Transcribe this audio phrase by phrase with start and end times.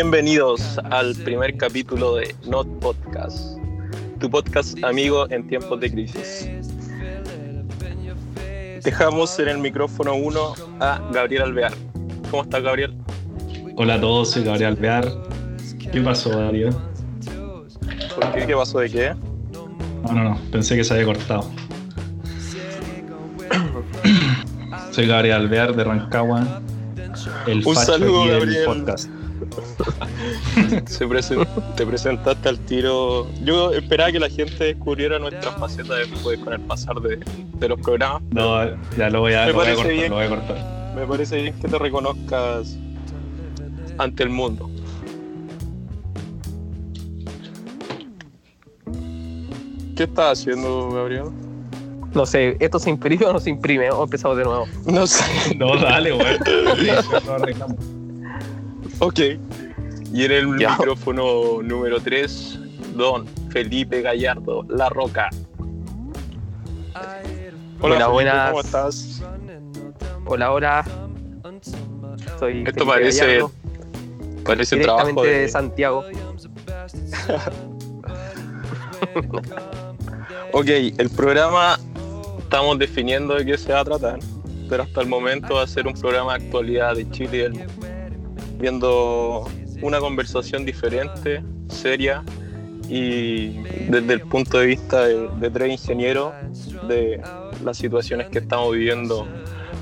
[0.00, 3.58] Bienvenidos al primer capítulo de Not Podcast,
[4.20, 6.48] tu podcast amigo en tiempos de crisis.
[8.84, 11.72] Dejamos en el micrófono 1 a Gabriel Alvear.
[12.30, 12.94] ¿Cómo estás, Gabriel?
[13.74, 15.08] Hola a todos, soy Gabriel Alvear.
[15.90, 16.70] ¿Qué pasó, Darío?
[18.14, 18.46] ¿Por qué?
[18.46, 19.16] ¿Qué pasó de qué?
[20.04, 21.50] No, no, no, pensé que se había cortado.
[24.92, 26.62] soy Gabriel Alvear de Rancagua,
[27.48, 28.64] el Un facho saludo, aquí del Gabriel.
[28.64, 29.17] podcast.
[30.86, 33.26] Se presen- te presentaste al tiro.
[33.44, 37.80] Yo esperaba que la gente descubriera nuestras facetas después con el pasar de, de los
[37.80, 38.22] programas.
[38.30, 38.64] No,
[38.96, 40.10] ya lo voy a, Me lo voy a parece cortar, bien.
[40.10, 40.92] lo voy a cortar.
[40.96, 42.76] Me parece bien que te reconozcas
[43.98, 44.70] ante el mundo.
[49.96, 51.24] ¿Qué estás haciendo, Gabriel?
[52.14, 53.90] No sé, ¿esto se imprime o no se imprime?
[53.90, 54.66] O empezamos de nuevo.
[54.86, 55.24] No sé.
[55.56, 56.38] No, dale, güey.
[59.00, 59.18] Ok.
[60.12, 60.70] Y en el Ya.
[60.70, 62.58] micrófono número 3,
[62.96, 65.28] Don Felipe Gallardo, La Roca.
[67.80, 68.50] Hola, Buenas, Felipe, buenas.
[68.50, 69.22] ¿cómo estás?
[70.26, 70.84] Hola, hola.
[72.38, 73.52] Soy Esto Felipe parece, Gallardo,
[74.44, 75.48] parece trabajo directamente de de...
[75.48, 76.04] Santiago.
[80.52, 81.78] Ok, el programa
[82.38, 84.18] estamos definiendo de qué se va a tratar,
[84.68, 87.52] pero hasta el momento va a ser un programa de actualidad de Chile y del
[87.54, 87.72] mundo,
[88.58, 89.48] viendo
[89.82, 92.24] una conversación diferente, seria
[92.88, 96.32] y desde el punto de vista de, de tres ingenieros
[96.88, 97.20] de
[97.64, 99.26] las situaciones que estamos viviendo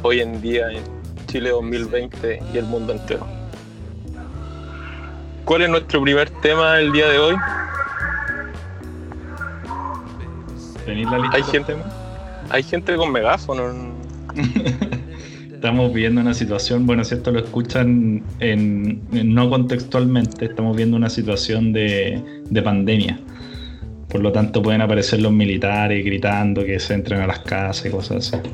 [0.03, 0.83] hoy en día en
[1.27, 3.27] Chile 2020 y el mundo entero.
[5.45, 7.37] ¿Cuál es nuestro primer tema del día de hoy?
[10.85, 11.37] ¿Tenéis la lista?
[11.37, 11.77] Hay gente-?
[12.51, 13.95] Hay gente con megáfono.
[15.57, 20.97] Estamos viviendo una situación, bueno, si esto lo escuchan en, en- no contextualmente, estamos viendo
[20.99, 23.19] una situación de, de pandemia.
[24.11, 27.91] Por lo tanto, pueden aparecer los militares gritando que se entren a las casas y
[27.91, 28.49] cosas así.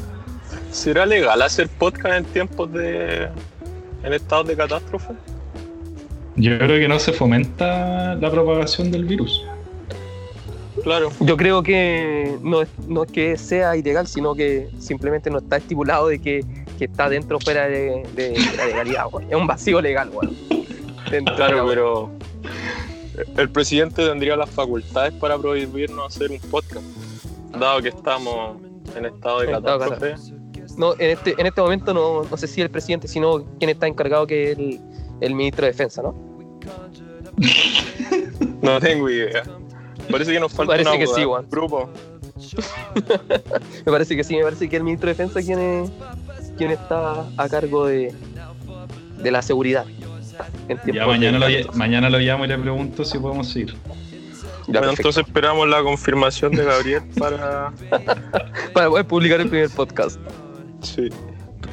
[0.71, 3.29] ¿Será legal hacer podcast en tiempos de.
[4.05, 5.13] en estados de catástrofe?
[6.37, 9.45] Yo creo que no se fomenta la propagación del virus.
[10.85, 11.11] Claro.
[11.21, 15.59] Yo creo que no es, no es que sea ilegal, sino que simplemente no está
[15.59, 16.41] estipulado de que,
[16.83, 19.07] que está dentro o fuera de, de la legalidad.
[19.31, 20.37] Es un vacío legal, weón.
[21.09, 22.11] Dentro de Claro, la- pero.
[23.37, 26.85] El presidente tendría las facultades para prohibirnos hacer un podcast,
[27.57, 28.57] dado que estamos
[28.97, 30.15] en estado de catástrofe.
[30.77, 33.87] No, en este, en este momento no, no sé si el presidente, sino quien está
[33.87, 34.81] encargado que es el,
[35.21, 36.15] el ministro de Defensa, ¿no?
[38.63, 39.43] No tengo idea.
[40.11, 41.23] Parece que nos falta Parece una que sí.
[41.51, 41.91] Grupo.
[43.87, 45.91] Me parece que sí, me parece que el ministro de Defensa quien, es,
[46.63, 48.15] quien está a cargo de,
[49.19, 49.85] de la seguridad.
[50.87, 53.75] Ya mañana lo, mañana lo llamo y le pregunto si podemos ir.
[54.69, 57.73] Ya, Bueno, entonces esperamos la confirmación de Gabriel para.
[58.73, 60.21] Para poder publicar el primer podcast.
[60.83, 61.09] Sí,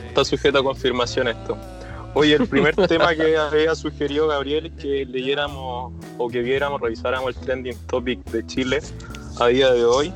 [0.07, 1.55] está sujeto a confirmación esto.
[2.15, 7.35] Oye, el primer tema que había sugerido Gabriel es que leyéramos o que viéramos, revisáramos
[7.35, 8.79] el trending topic de Chile
[9.39, 10.11] a día de hoy,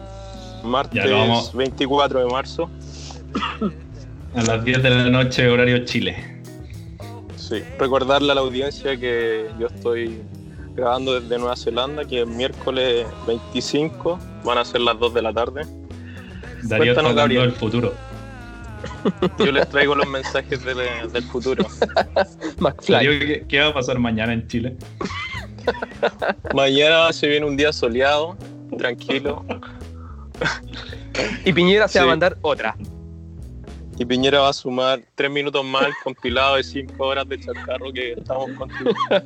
[0.63, 1.53] martes Ya lo vamos.
[1.53, 2.69] 24 de marzo.
[4.35, 6.15] A las 10 de la noche, horario Chile.
[7.35, 10.21] Sí, recordarle a la audiencia que yo estoy
[10.75, 15.33] grabando desde Nueva Zelanda, que el miércoles 25 van a ser las 2 de la
[15.33, 15.61] tarde.
[16.63, 17.41] Darío está Cuéntanos, hablando Gabriel.
[17.49, 17.93] del futuro.
[19.39, 20.77] Yo les traigo los mensajes del,
[21.11, 21.65] del futuro.
[22.87, 24.75] Darío, ¿qué, qué va a pasar mañana en Chile?
[26.53, 28.35] Mañana se viene un día soleado,
[28.77, 29.45] tranquilo,
[31.45, 32.75] Y Piñera se va a mandar otra.
[33.97, 37.91] Y Piñera va a sumar tres minutos más al compilado de cinco horas de chacarro
[37.93, 38.91] que estamos contigo.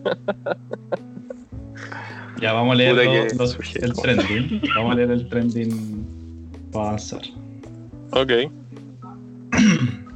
[2.40, 4.62] Ya vamos a leer los- los- el trending.
[4.76, 6.06] Vamos a leer el trending
[6.72, 7.22] para avanzar.
[8.12, 8.32] Ok.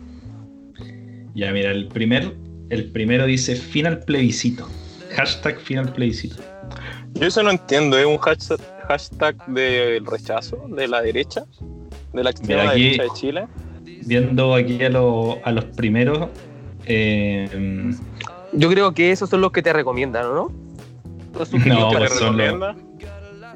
[1.33, 2.35] Ya, mira, el primer,
[2.69, 4.67] el primero dice final plebiscito.
[5.15, 6.35] Hashtag final plebiscito.
[7.13, 11.45] Yo eso no entiendo, es un hashtag, hashtag del rechazo de la derecha,
[12.13, 13.47] de la extrema Mira, aquí- derecha de Chile.
[14.05, 16.29] Viendo aquí a, lo- a los primeros.
[16.85, 17.49] eh,
[18.53, 20.51] Yo creo que esos son los que te recomiendan, ¿no?
[21.37, 22.75] Los sugeridos No, ¿Qué para le pues son los-?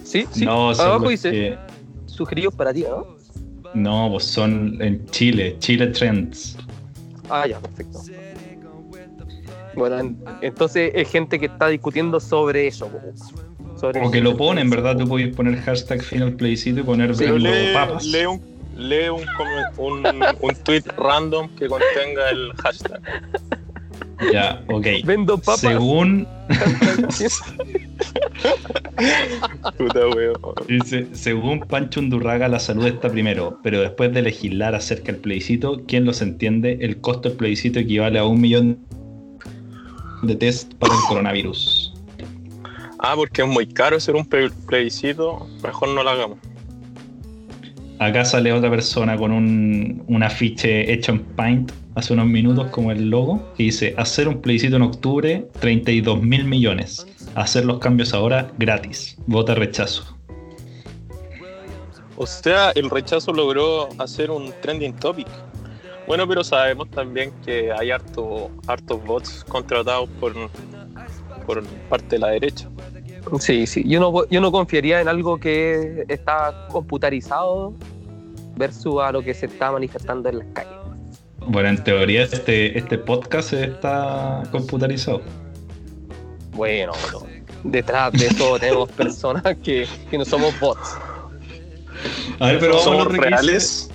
[0.04, 0.46] Sí, sí.
[0.46, 1.58] no, son Abajo los dice que-
[2.06, 3.06] sugeridos para ti, ¿no?
[3.74, 6.58] no, pues son en Chile, Chile Trends.
[7.30, 8.00] Ah, ya, perfecto.
[9.76, 12.90] Bueno, en- entonces es gente que está discutiendo sobre eso.
[13.78, 14.96] Sobre O que lo ponen, ¿verdad?
[14.98, 18.06] Tú puedes poner hashtag final plebiscito y poner Sí, verbo Lee, papas.
[18.06, 18.40] lee un,
[18.76, 19.24] lee un,
[19.78, 20.06] un,
[20.42, 23.02] un tweet random que contenga el hashtag.
[24.32, 24.86] Ya, ok.
[25.04, 25.60] Vendo papas.
[25.62, 26.26] Según,
[29.78, 30.36] Puta weón.
[30.68, 35.82] dice, según Pancho Undurraga, la salud está primero, pero después de legislar acerca del plebiscito,
[35.88, 36.78] ¿quién los entiende?
[36.82, 38.80] El costo del plebiscito equivale a un millón
[40.24, 41.94] de test para el coronavirus.
[43.00, 46.38] Ah, porque es muy caro hacer un ple- plebiscito, mejor no lo hagamos.
[48.00, 52.92] Acá sale otra persona con un, un afiche hecho en Paint hace unos minutos como
[52.92, 58.14] el logo que dice hacer un plebiscito en octubre 32 mil millones hacer los cambios
[58.14, 60.16] ahora gratis vota rechazo
[62.18, 65.28] O sea, el rechazo logró hacer un trending topic.
[66.08, 70.34] Bueno, pero sabemos también que hay harto, hartos bots contratados por,
[71.46, 72.70] por parte de la derecha.
[73.40, 73.84] Sí, sí.
[73.88, 77.74] Yo no, yo no confiaría en algo que está computarizado
[78.56, 80.72] versus a lo que se está manifestando en las calles.
[81.48, 85.22] bueno en teoría este, este podcast está computarizado
[86.54, 87.24] Bueno, pero
[87.64, 90.96] detrás de eso tenemos personas que, que no somos bots.
[92.40, 93.92] a ver pero vamos Somos otro que dice- reales,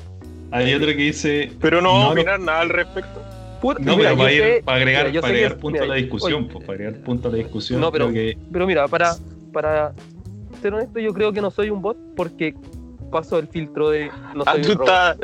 [0.52, 2.20] hay otro que dice pero no vamos No, a no.
[2.20, 3.22] opinar nada al respecto.
[3.60, 5.94] Puta, no mira, pero para, ir- sé- para agregar, mira, para agregar punto a la
[5.96, 8.88] discusión oye, pues, para agregar punto a la discusión No, pero- creo que Pero mira,
[8.88, 9.14] para,
[9.52, 9.92] para
[10.62, 12.54] ser honesto, yo creo que no soy un bot porque
[13.10, 15.16] paso el filtro de no Ah, soy tú un robot.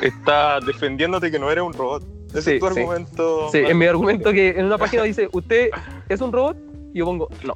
[0.00, 2.02] estás, defendiéndote que no eres un robot.
[2.30, 2.80] Ese Sí, es tu sí.
[2.80, 3.48] argumento.
[3.50, 5.70] Sí, en mi argumento que en una página dice, ¿usted
[6.08, 6.56] es un robot?
[6.94, 7.54] Y yo pongo, no.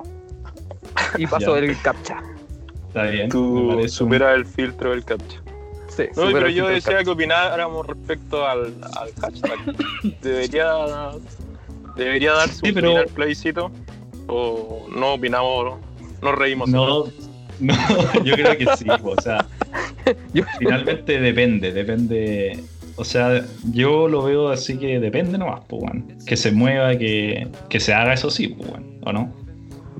[1.16, 1.64] Y paso Ya.
[1.64, 2.20] el captcha.
[2.88, 5.40] está bien Tú parece un- superas el filtro del captcha.
[5.96, 9.58] Sí, No, pero yo decía que opináramos respecto al, al hashtag.
[10.22, 10.74] Debería,
[11.96, 13.70] debería darse Sí, un pero- fin al plebiscito
[14.26, 15.78] o no opinamos,
[16.22, 16.68] nos reímos.
[16.68, 17.04] No,
[17.60, 17.74] no,
[18.24, 19.46] yo creo que sí, o sea,
[20.58, 22.64] finalmente depende, depende,
[22.96, 25.82] o sea, yo lo veo así que depende nomás, pues,
[26.26, 28.70] que se mueva, que, que se haga eso sí, pues,
[29.04, 29.32] ¿o no?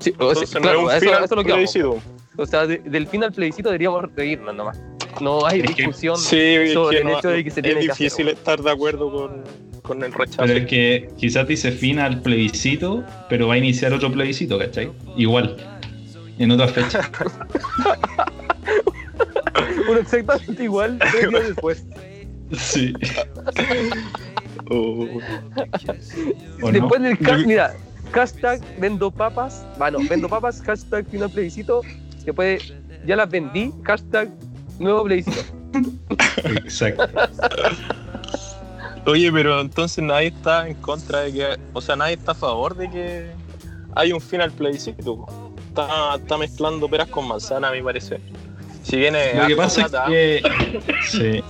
[0.01, 1.53] Sí, o sea, Entonces claro, no es un eso, fin al eso es lo que
[1.53, 2.05] vamos.
[2.37, 4.81] O sea, de- del fin al plebiscito deberíamos reírnos nomás.
[5.21, 7.65] No hay Es que- discusión Sí, es sobre el no- hecho de que se es
[7.65, 8.39] tiene que difícil hacer.
[8.39, 9.45] estar de acuerdo con,
[9.83, 10.43] con el rechazo.
[10.47, 14.91] Pero es que quizás dice fin al plebiscito, pero va a iniciar otro plebiscito, ¿cachai?
[15.17, 15.57] Igual,
[16.39, 17.11] en otra fecha.
[19.89, 21.85] Uno exactamente igual tres días después.
[22.59, 22.93] Sí.
[24.71, 25.07] Oh.
[26.73, 27.75] Después del Yo- hashtag, mira,
[28.13, 31.83] hashtag vendo papas, bueno, vendo papas, hashtag final plebiscito,
[32.25, 32.73] después
[33.07, 34.31] ya las vendí, hashtag
[34.79, 35.43] nuevo plebiscito.
[36.45, 37.09] Exacto.
[39.07, 42.75] Oye, pero entonces nadie está en contra de que, o sea, nadie está a favor
[42.77, 43.31] de que
[43.95, 45.27] hay un fin al plebiscito.
[45.69, 48.21] Está, está mezclando peras con manzana, a mi parecer.
[48.83, 50.43] Si viene Lo que pasa es plata, que.
[51.09, 51.43] Sí.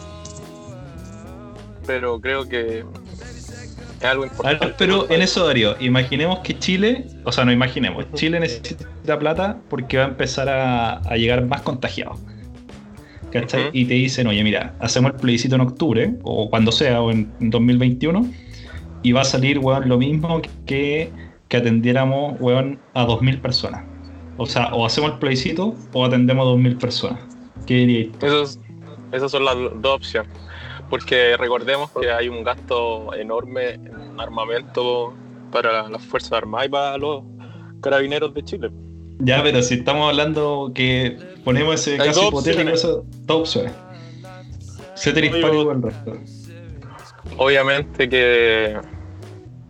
[1.87, 2.85] pero creo que
[4.01, 4.67] es algo importante.
[4.67, 9.59] ver, pero en eso, Darío, imaginemos que Chile, o sea, no imaginemos, Chile necesita plata
[9.69, 12.19] porque va a empezar a, a llegar más contagiados.
[13.73, 17.33] Y te dicen, oye, mira, hacemos el plebiscito en octubre, o cuando sea, o en
[17.41, 18.27] 2021,
[19.03, 21.11] y va a salir, weón, lo mismo que,
[21.49, 23.85] que atendiéramos, weón, a 2.000 personas.
[24.37, 27.21] O sea, o hacemos el plebiscito o atendemos a 2.000 personas.
[27.67, 28.09] ¿Qué diríais?
[28.21, 28.59] Esos-
[29.13, 30.31] esas son las dos opciones.
[30.91, 35.15] Porque recordemos que hay un gasto enorme en armamento
[35.53, 37.23] para las Fuerzas Armadas y para los
[37.81, 38.71] carabineros de Chile.
[39.21, 43.05] Ya, pero si estamos hablando que ponemos ese Hay caso hipotético, eso,
[45.31, 46.13] No, hispánico yo- el resto.
[47.37, 48.77] Obviamente que,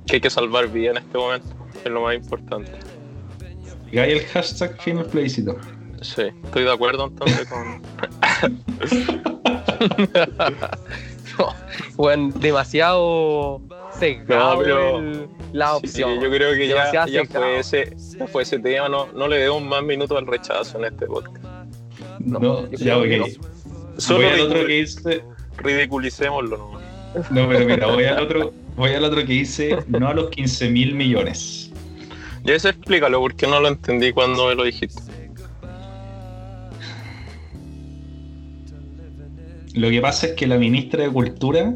[0.07, 1.49] que hay que salvar vida en este momento,
[1.85, 2.73] es lo más importante.
[3.93, 5.57] Y hay el hashtag fin al plebiscito.
[6.03, 7.83] Sí, estoy de acuerdo entonces con...
[11.97, 13.61] Bueno, demasiado
[14.29, 16.21] No, pero- el- la Sí, opción.
[16.21, 19.63] yo creo que ya, ya fue ese, ya fue ese tema, no, no le demos
[19.63, 21.37] más minutos al rechazo en este podcast.
[22.21, 23.07] No, No, ya, ok.
[23.99, 25.23] Solo Voy al otro que dice.
[25.59, 26.83] ridiculicémoslo nomás.
[27.31, 30.69] No, pero mira, voy al otro, voy al otro que dice no a los 15
[30.69, 31.71] mil millones.
[32.43, 35.01] Ya ese explícalo porque no lo entendí cuando me lo dijiste.
[39.75, 41.73] Lo que pasa es que la ministra de Cultura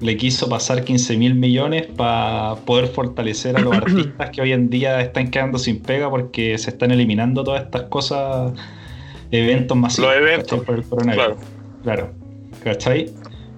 [0.00, 4.68] le quiso pasar 15 mil millones para poder fortalecer a los artistas que hoy en
[4.68, 8.52] día están quedando sin pega porque se están eliminando todas estas cosas,
[9.30, 10.10] eventos masivos.
[10.10, 10.64] Los eventos.
[10.64, 11.36] Por el coronavirus.
[11.36, 11.56] Claro.
[11.82, 12.12] Claro,
[12.64, 13.12] ¿cachai?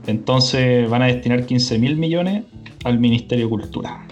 [0.07, 2.45] Entonces van a destinar 15 mil millones
[2.85, 4.07] al Ministerio de Cultura.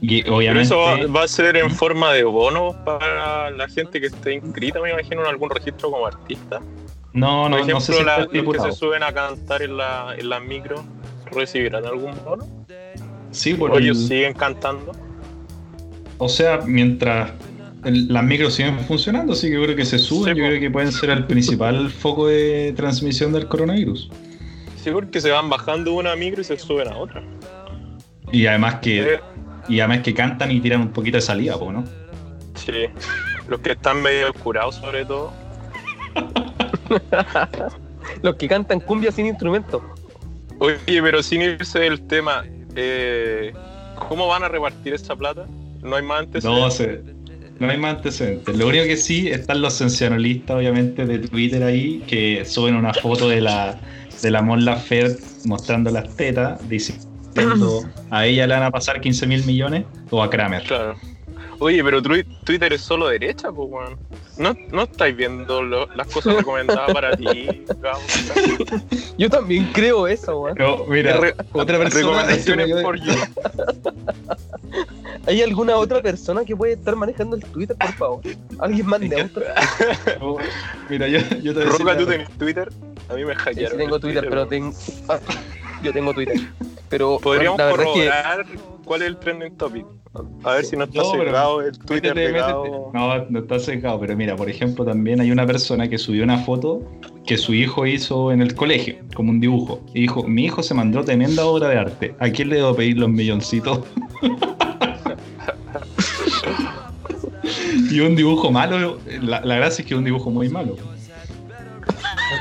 [0.00, 0.66] Y Pero obviamente.
[0.66, 4.80] eso va, va a ser en forma de bono para la gente que esté inscrita,
[4.80, 6.60] me imagino, en algún registro como artista.
[7.14, 9.76] No, Por no, ejemplo, no sé si la- los que se suben a cantar en
[9.76, 10.84] la, en las micro
[11.32, 12.46] recibirán algún bono.
[13.30, 14.92] Sí, por O el- ellos siguen cantando.
[16.18, 17.32] O sea, mientras
[17.84, 20.60] el- las micros siguen funcionando, así que yo creo que se suben, Sí, yo creo
[20.60, 24.10] que pueden ser el principal foco de transmisión del coronavirus.
[24.82, 27.22] Sí, porque se van bajando una micro y se suben a otra.
[28.32, 29.20] Y además que,
[29.68, 31.84] y además que cantan y tiran un poquito de salida, ¿no?
[32.56, 32.86] sí.
[33.46, 35.32] Los que están medio curados, sobre todo.
[38.22, 39.82] Los que cantan cumbia sin instrumento.
[40.58, 42.44] Oye, pero sin irse del tema,
[42.76, 43.52] eh,
[44.08, 45.46] ¿cómo van a repartir esa plata?
[45.82, 46.44] No hay más antes.
[46.44, 47.02] No, se-
[47.58, 48.56] no hay más antecedentes.
[48.56, 53.28] Lo único que sí están los sensacionalistas, obviamente, de Twitter ahí, que suben una foto
[53.28, 53.78] de la,
[54.22, 59.26] de la Mon Laferte mostrando las tetas, diciendo a ella le van a pasar 15
[59.26, 60.62] mil millones o a Kramer.
[60.64, 60.94] Claro.
[61.58, 63.98] Oye, pero Twi- Twitter es solo derecha, pues, weón.
[64.36, 67.62] ¿No, no estáis viendo lo- las cosas recomendadas para ti?
[69.18, 70.56] Yo también creo eso, weón.
[70.56, 73.12] Pero mira, Re- otra persona Recomendaciones por you.
[75.26, 78.20] ¿Hay alguna otra persona que puede estar manejando el Twitter, por favor?
[78.58, 79.42] Alguien mande otro.
[80.20, 80.38] Oh,
[80.90, 82.70] Mira, yo, yo te a Roca, ¿tú tenés Twitter?
[83.08, 83.72] A mí me Sí, hackearon.
[83.72, 84.72] sí tengo el Twitter, pero tengo.
[85.08, 85.18] ah,
[85.82, 86.40] yo tengo Twitter.
[86.88, 88.46] Pero Podríamos la verdad es que corroborar
[88.84, 89.84] cuál es el trending topic.
[90.44, 92.52] A ver si no está No, cerrado el Twitter Métete, de métete.
[92.52, 92.90] Gabo.
[92.94, 96.38] No, no está secado, pero mira, por ejemplo, también hay una persona que subió una
[96.38, 96.82] foto
[97.26, 99.80] que su hijo hizo en el colegio, como un dibujo.
[99.92, 102.14] Y dijo, mi hijo se mandó tremenda obra de arte.
[102.20, 103.80] ¿A quién le debo pedir los milloncitos?
[107.90, 110.76] y un dibujo malo, la, la gracia es que es un dibujo muy malo.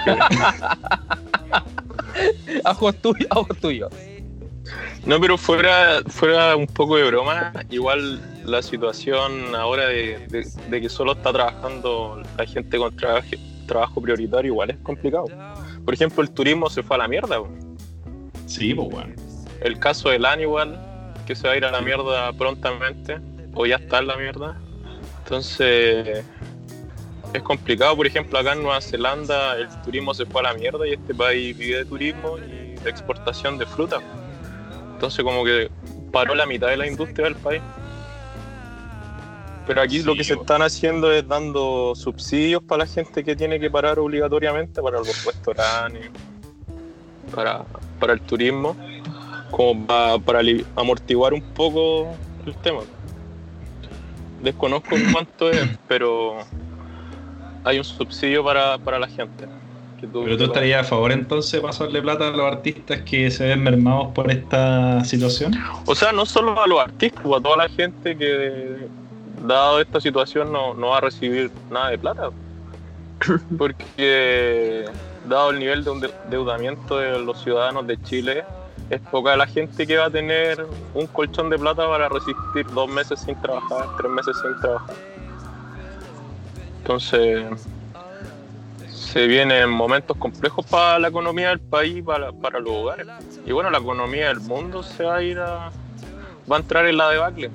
[2.65, 3.89] ojos tuyos, ojos tuyos.
[5.05, 10.81] No, pero fuera, fuera un poco de broma, igual la situación ahora de, de- de
[10.81, 13.27] que solo está trabajando la gente con trabajo,
[13.67, 15.25] trabajo prioritario igual es complicado.
[15.83, 17.37] Por ejemplo, el turismo se fue a la mierda.
[18.45, 19.13] Sí, pues bueno.
[19.61, 20.79] El caso del AN igual,
[21.27, 23.17] que se va a ir a la mierda prontamente,
[23.53, 24.57] o ya está en la mierda.
[25.23, 26.23] Entonces,
[27.33, 27.95] es complicado.
[27.97, 31.13] Por ejemplo, acá en Nueva Zelanda el turismo se fue a la mierda y este
[31.13, 33.99] país vive de turismo y de exportación de fruta.
[35.03, 35.69] Entonces, como que
[36.13, 37.61] paró la mitad de la industria del país.
[39.67, 43.59] Pero aquí lo que se están haciendo es dando subsidios para la gente que tiene
[43.59, 46.09] que parar obligatoriamente, para los restaurantes,
[47.35, 47.65] para,
[47.99, 48.77] para el turismo,
[49.51, 52.79] como pa- para ali- amortiguar un poco el tema.
[54.41, 56.37] Desconozco cuánto es, pero
[57.65, 59.47] hay un subsidio para, para la gente.
[60.03, 63.31] Que tú- Pero tú estarías a favor entonces de pasarle plata a los artistas que
[63.31, 65.53] se ven mermados por esta situación.
[65.85, 68.87] O sea, no solo a los artistas, a toda la gente que,
[69.45, 72.29] dado esta situación, no, no va a recibir nada de plata.
[73.57, 74.85] Porque,
[75.29, 75.91] dado el nivel de
[76.25, 78.43] endeudamiento de los ciudadanos de Chile,
[78.89, 82.89] es poca la gente que va a tener un colchón de plata para resistir dos
[82.89, 84.95] meses sin trabajar, tres meses sin trabajar.
[86.79, 87.45] Entonces,
[89.13, 93.05] se vienen momentos complejos para la economía del país, para, para los hogares.
[93.45, 95.71] Y bueno, la economía del mundo se va a ir a,
[96.51, 97.51] va a entrar en la debacle.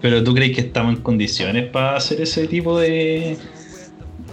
[0.00, 3.36] Pero tú crees que estamos en condiciones para hacer ese tipo de,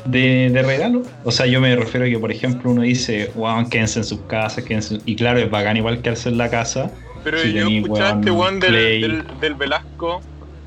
[0.05, 1.03] de, de regalo?
[1.25, 4.21] O sea, yo me refiero a que, por ejemplo, uno dice, wow, quédense en sus
[4.21, 4.99] casas, quédense.
[5.05, 6.89] Y claro, es bacán igual quedarse en la casa.
[7.21, 10.21] Pero Si yo escuchaba a este weón, del, del, del Velasco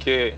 [0.04, 0.34] que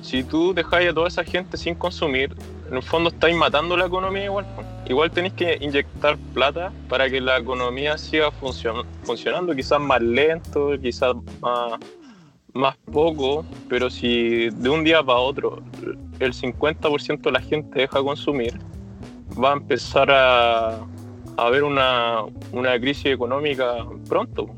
[0.00, 2.36] si tú dejáis a toda esa gente sin consumir,
[2.70, 4.46] en el fondo estáis matando la economía igual.
[4.86, 10.72] Igual tenéis que inyectar plata para que la economía siga funcion- funcionando, quizás más lento,
[10.80, 11.72] quizás más,
[12.52, 15.62] más poco, pero si de un día para otro
[16.18, 18.58] el 50% de la gente deja de consumir,
[19.42, 20.82] va a empezar a, a
[21.36, 22.22] haber una,
[22.52, 24.48] una crisis económica pronto.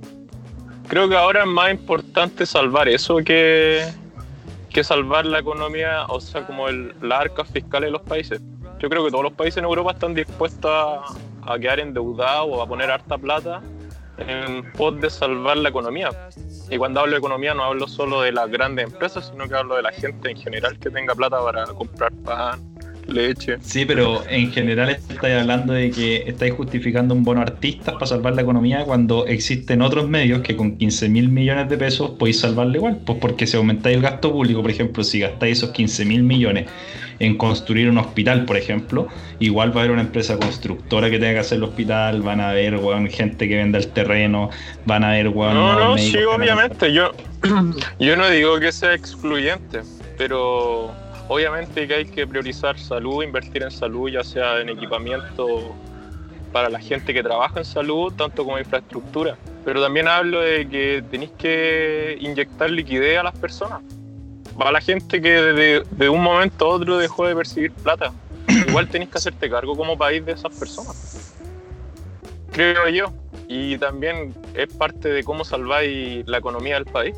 [0.89, 3.85] creo que ahora es más importante salvar eso que,
[4.73, 8.41] que salvar la economía, o sea, como el, las arcas fiscales de los países.
[8.79, 12.63] Yo creo que todos los países en Europa están dispuestos a, a quedar endeudados o
[12.63, 13.61] a poner harta plata
[14.19, 16.11] en pos de salvar la economía.
[16.71, 19.77] Y cuando hablo de economía no hablo solo de las grandes empresas, sino que hablo
[19.77, 22.61] de la gente en general que tenga plata para comprar pan,
[23.13, 23.57] leche.
[23.61, 28.35] Sí, pero en general estáis hablando de que estáis justificando un bono artistas para salvar
[28.35, 32.77] la economía cuando existen otros medios que con 15 mil millones de pesos podéis salvarla
[32.77, 33.01] igual.
[33.05, 36.67] Pues porque si aumentáis el gasto público, por ejemplo, si gastáis esos 15 mil millones
[37.21, 39.07] en construir un hospital, por ejemplo,
[39.39, 42.51] igual va a haber una empresa constructora que tenga que hacer el hospital, van a
[42.51, 44.51] haber gente que venda el terreno,
[44.87, 46.93] van a haber No, no, sí, obviamente.
[46.93, 47.13] Yo,
[48.01, 49.81] yo no digo que sea excluyente,
[50.17, 50.95] pero
[51.31, 55.77] obviamente que hay que priorizar salud, invertir en salud, ya sea en equipamiento
[56.53, 59.37] para la gente que trabaja en salud, tanto como infraestructura.
[59.65, 63.81] Pero también hablo de que tenéis que inyectar liquidez a las personas.
[64.59, 68.13] A la gente que de, un momento a otro dejó de percibir plata.
[68.69, 71.33] Igual tenéis que hacerte cargo como país de esas personas.
[72.51, 73.13] Creo yo.
[73.47, 77.15] Y también es parte de cómo salváis la economía del país.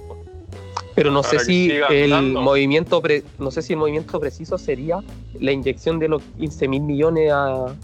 [0.94, 3.02] Pero no sé si el movimiento
[3.38, 5.00] no sé si el movimiento preciso sería
[5.40, 7.74] la inyección de los 15 mil millones a,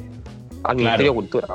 [0.65, 1.49] al Ministerio de Cultura.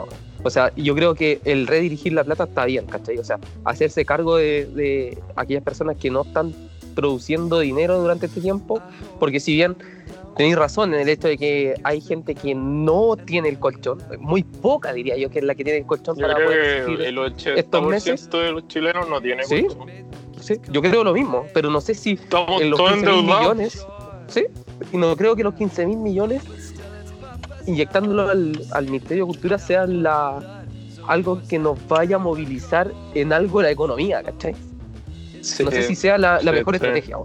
[0.43, 3.17] O sea, yo creo que el redirigir la plata está bien, ¿cachai?
[3.17, 6.53] O sea, hacerse cargo de, aquellas personas que no están
[6.95, 8.81] produciendo dinero durante este tiempo,
[9.19, 9.75] porque si bien
[10.36, 14.43] tenéis razón en el hecho de que hay gente que no tiene el colchón, muy
[14.43, 17.83] poca diría yo que es la que tiene el colchón para poder el 80% estos
[17.88, 18.29] meses.
[18.29, 19.65] de los chilenos no tiene ¿Sí?
[20.43, 23.88] Sí, yo creo lo mismo, pero no sé si Estamos en los 15 mil millones,
[24.27, 24.45] sí,
[24.91, 26.43] no creo que los 15 mil millones
[27.65, 30.65] inyectándolo al, Ministerio de Cultura sea la,
[31.07, 34.53] algo que nos vaya a movilizar en algo la economía, ¿cachai?
[35.63, 37.17] no sé si sea la, mejor estrategia.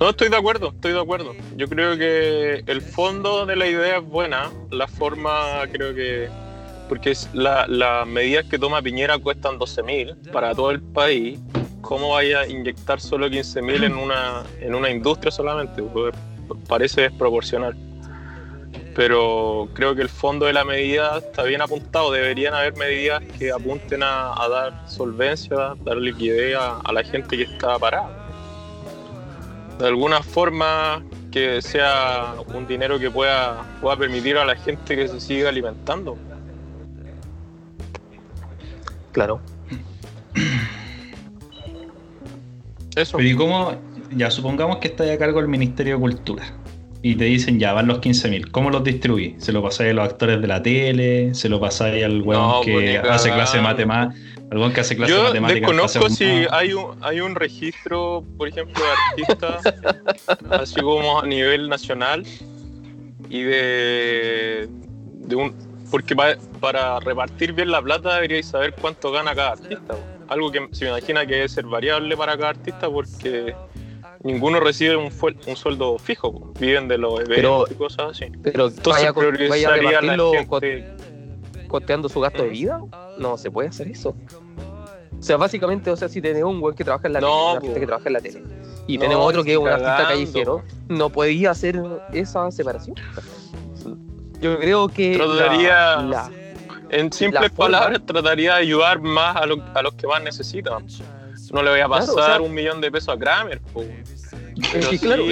[0.00, 1.34] No, estoy de acuerdo, estoy de acuerdo.
[1.56, 6.28] Yo creo que el fondo de la idea es buena, la forma creo que...
[6.88, 11.38] Porque las medidas que toma Piñera cuestan 12 mil para todo el país.
[11.84, 15.82] ¿Cómo vaya a inyectar solo 15 mil en una, en una industria solamente?
[15.82, 16.14] Pues,
[16.68, 17.76] parece desproporcional
[18.94, 22.12] pero creo que el fondo de la medida está bien apuntado.
[22.12, 27.78] Deberían haber medidas que apunten a, dar solvencia, dar liquidez a, la gente que está
[27.78, 28.08] parada.
[29.78, 35.08] De alguna forma que sea un dinero que pueda, pueda permitir a la gente que
[35.08, 36.16] se siga alimentando.
[39.10, 39.40] Claro.
[42.96, 43.16] Eso.
[43.16, 43.76] Pero ¿y cómo?
[44.16, 46.44] Ya supongamos que está a cargo el Ministerio de Cultura
[47.04, 48.50] y te dicen ya van los 15.000.
[48.50, 49.34] ¿Cómo los distribuís?
[49.38, 51.34] ¿Se lo pasáis a los actores de la tele?
[51.34, 55.98] ¿Se lo pasáis al weón que hace clase de clase Yo de matemáticas?
[55.98, 59.74] desconozco si hay un, hay un registro, por ejemplo, de artistas,
[60.50, 62.24] así como a nivel nacional,
[63.28, 64.68] y de,
[65.26, 65.54] de un.
[65.90, 69.94] Porque para, repartir bien la plata deberíais saber cuánto gana cada artista.
[70.28, 73.54] Algo que se imagina que debe ser variable para cada artista porque
[74.22, 75.10] ninguno recibe un,
[75.46, 78.26] un sueldo fijo, viven de los eventos y cosas así.
[78.42, 80.32] Pero Entonces, vaya, vaya a repartirlo
[81.68, 82.80] costeando su gasto de vida,
[83.18, 84.14] no se puede hacer eso.
[85.18, 87.56] O sea, básicamente, o sea, si tenemos un güey que trabaja en la tele, un
[87.56, 88.42] artista que trabaja en la tele,
[88.86, 91.82] y tenemos otro que es un artista callejero, no podía hacer
[92.12, 92.94] esa separación.
[94.40, 96.30] Yo creo que trataría,
[96.94, 100.86] en simples palabras, trataría de ayudar más a, a los que más necesitan.
[101.52, 103.60] No le voy a pasar un millón de pesos a Kramer.
[105.00, 105.24] claro,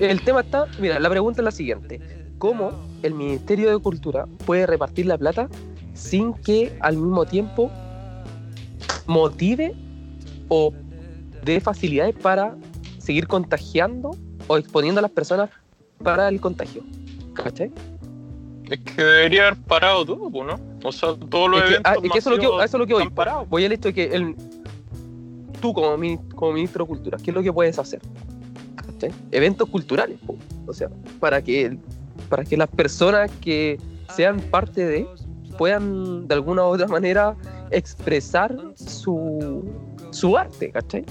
[0.00, 2.00] el, tema está, mira, la pregunta es la siguiente.
[2.38, 5.48] ¿Cómo el Ministerio de Cultura puede repartir la plata
[5.94, 7.70] sin que al mismo tiempo
[9.06, 9.74] motive
[10.48, 10.72] o
[11.44, 12.56] dé facilidades para
[12.98, 14.10] seguir contagiando
[14.48, 15.50] o exponiendo a las personas
[16.02, 16.82] para el contagio?
[17.34, 17.70] ¿Cachai?
[18.70, 20.60] Es que debería haber parado todo, ¿no?
[20.82, 21.82] O sea, todos los eventos.
[21.84, 23.08] Ah, es que eso, es lo que, eso es lo que voy.
[23.48, 24.34] Voy al hecho de que el,
[25.60, 25.96] tú como,
[26.34, 28.00] como ministro de Cultura, ¿qué es lo que puedes hacer?
[29.32, 30.18] Eventos culturales,
[30.66, 30.88] o sea,
[31.20, 31.76] para que,
[32.30, 33.78] para que las personas que
[34.14, 35.06] sean parte de
[35.58, 37.36] puedan de alguna u otra manera
[37.70, 39.62] expresar su,
[40.10, 41.04] su arte, ¿cachai?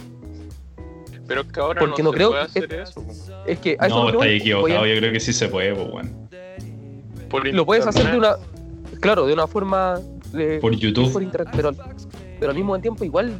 [1.28, 3.06] Pero es que ahora Porque no, se creo puede hacer es, eso.
[3.46, 6.10] Es que no, está equivocado, yo creo que sí se puede, pues bueno.
[7.52, 8.36] Lo puedes hacer de una,
[9.00, 10.00] claro, de una forma
[10.62, 11.72] por YouTube, por pero,
[12.40, 13.40] pero al mismo tiempo igual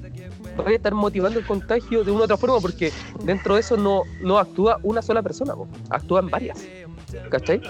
[0.66, 2.92] a estar motivando el contagio de una u otra forma, porque
[3.24, 5.54] dentro de eso no, no actúa una sola persona,
[5.90, 6.66] actúan varias.
[7.30, 7.62] ¿Cachai?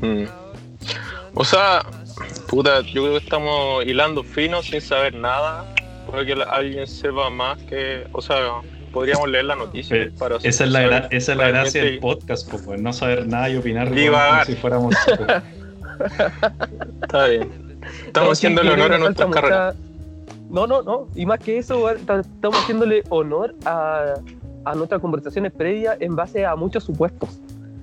[0.00, 0.24] Mm.
[1.34, 1.84] O sea,
[2.48, 5.64] puta, yo creo que estamos hilando fino sin saber nada.
[6.10, 8.06] Puede que alguien sepa más que.
[8.12, 8.60] O sea,
[8.92, 10.10] podríamos leer la noticia.
[10.18, 13.56] para esa, es la esa es la gracia del podcast, pues, no saber nada y
[13.56, 14.94] opinar como si fuéramos.
[17.02, 17.50] Está bien.
[18.06, 19.74] Estamos haciendo el honor a nuestra carrera.
[20.50, 21.08] No, no, no.
[21.14, 24.14] Y más que eso, estamos haciéndole honor a,
[24.64, 27.40] a nuestras conversaciones previas en base a muchos supuestos.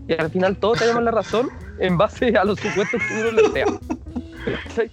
[0.07, 3.49] Y al final todos tenemos la razón en base a los supuestos que uno le
[3.51, 3.65] sea.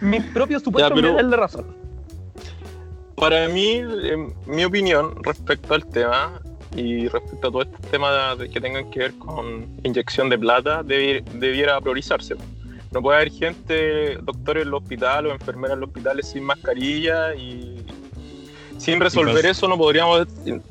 [0.00, 1.75] Mis propios supuestos me dan la razón.
[3.16, 3.82] Para mí,
[4.46, 6.40] mi opinión respecto al tema,
[6.76, 10.82] y respecto a todo este tema de, que tengan que ver con inyección de plata,
[10.82, 12.34] debiera priorizarse.
[12.92, 17.34] No puede haber gente, doctores en el hospital o enfermeras en los hospitales sin mascarilla
[17.34, 17.84] y
[18.78, 20.26] sin resolver eso no podríamos,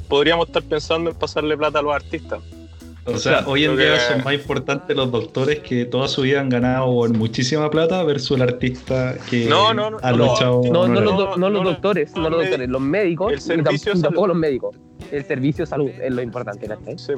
[0.08, 2.42] podríamos estar pensando en pasarle plata a los artistas.
[3.08, 6.50] O sea, hoy en día son más importantes los doctores que toda su vida han
[6.50, 10.62] ganado muchísima plata versus el artista que no, no, no, ha luchado.
[10.72, 14.38] No, no, los, no los doctores, no los doctores, los médicos, el servicio tampoco los
[14.38, 14.76] médicos.
[15.12, 16.98] El servicio de salud es lo importante, ¿cachai?
[16.98, 17.14] Sí,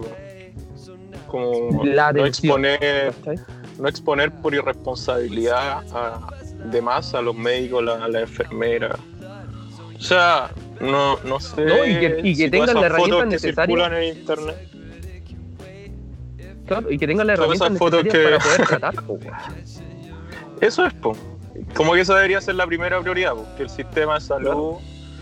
[1.27, 3.13] Como no exponer,
[3.79, 6.27] no exponer por irresponsabilidad a,
[6.69, 8.97] de más a los médicos, a la enfermera.
[9.97, 11.63] O sea, no, no sé.
[11.63, 13.89] No, y que, y que tengan la herramienta necesaria.
[16.67, 17.77] Claro, y que tengan la herramienta que...
[17.77, 18.95] para poder tratar.
[20.61, 21.15] Eso es, po.
[21.73, 24.75] Como que eso debería ser la primera prioridad, que el sistema de salud.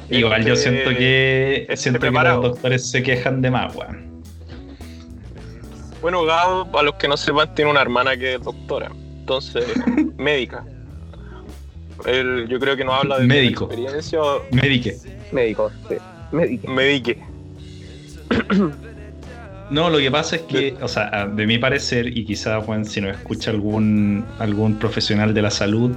[0.09, 4.23] Igual yo siento que siento que los doctores se quejan de más, weón.
[6.01, 9.65] Bueno, Gabo, para los que no sepan, tiene una hermana que es doctora, entonces,
[10.17, 10.63] médica.
[12.05, 13.65] Él, yo creo que no habla de médico.
[13.65, 14.19] experiencia.
[14.51, 14.97] Medique.
[15.31, 15.95] Médico, sí.
[16.31, 16.67] Medique.
[16.67, 17.23] Medique.
[19.69, 23.01] No, lo que pasa es que, o sea, de mi parecer, y quizás, Juan, si
[23.01, 25.91] nos escucha algún, algún profesional de la salud,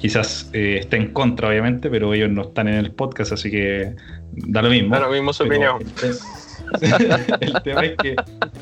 [0.00, 3.94] quizás eh, esté en contra, obviamente, pero ellos no están en el podcast, así que
[4.32, 4.94] da lo mismo.
[4.94, 5.78] Da lo mismo su opinión.
[7.40, 8.14] El, tema es que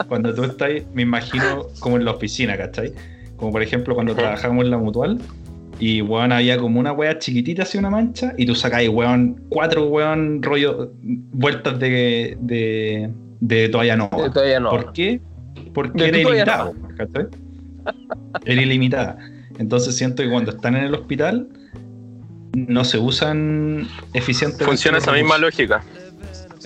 [0.08, 2.94] cuando tú estás, me imagino como en la oficina, ¿cachai?
[3.36, 5.20] Como por ejemplo cuando trabajamos en la mutual,
[5.78, 9.88] y weón, había como una wea chiquitita así una mancha, y tú sacáis, weón, cuatro
[9.88, 14.10] weón rollo, vueltas de, de de toalla no.
[14.10, 15.20] ¿Por qué?
[15.74, 16.74] Porque era ilimitado.
[18.44, 19.18] Era ilimitada.
[19.58, 21.48] Entonces siento que cuando están en el hospital
[22.54, 24.64] no se usan eficientemente.
[24.64, 25.82] Funciona esa misma lógica.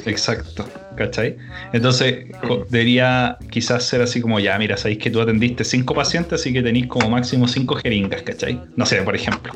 [0.07, 1.37] Exacto, ¿cachai?
[1.73, 2.27] Entonces
[2.71, 6.63] debería quizás ser así como ya, mira, sabéis que tú atendiste cinco pacientes, así que
[6.63, 8.59] tenéis como máximo cinco jeringas, ¿cachai?
[8.77, 9.53] No sé, por ejemplo.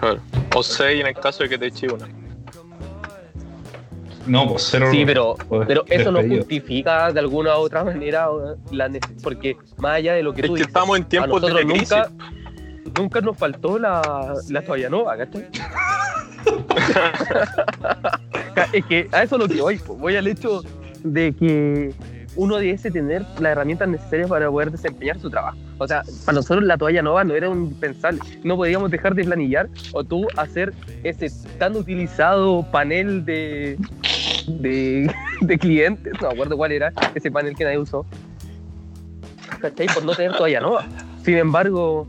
[0.00, 0.20] Claro.
[0.54, 2.08] O seis en el caso de que te eche una.
[4.30, 4.86] No, pues cero.
[4.92, 8.28] Sí, pero, pero eso no justifica de alguna u otra manera
[8.70, 8.88] la
[9.24, 11.90] porque más allá de lo que es tú que estamos en tiempos de crisis.
[11.90, 12.10] Nunca,
[12.96, 15.48] nunca nos faltó la, la toalla nueva, ¿cachai?
[18.72, 20.62] es que a eso es lo que voy, voy al hecho
[21.02, 21.92] de que
[22.36, 25.58] uno debe tener las herramientas necesarias para poder desempeñar su trabajo.
[25.78, 28.20] O sea, para nosotros la toalla nova no era un impensable.
[28.44, 33.76] No podíamos dejar de planillar o tú hacer ese tan utilizado panel de,
[34.58, 38.06] de, clientes, no me acuerdo cuál era ese panel que nadie usó.
[39.60, 39.86] ¿Cachai?
[39.86, 40.86] Por no tener toalla nova.
[41.24, 42.06] Sin embargo,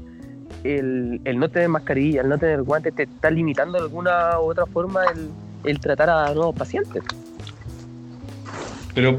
[0.64, 4.66] el, no tener mascarilla, el no tener guantes, te está limitando de alguna u otra
[4.66, 5.30] forma el,
[5.64, 7.04] el tratar a nuevos pacientes.
[8.94, 9.18] Pero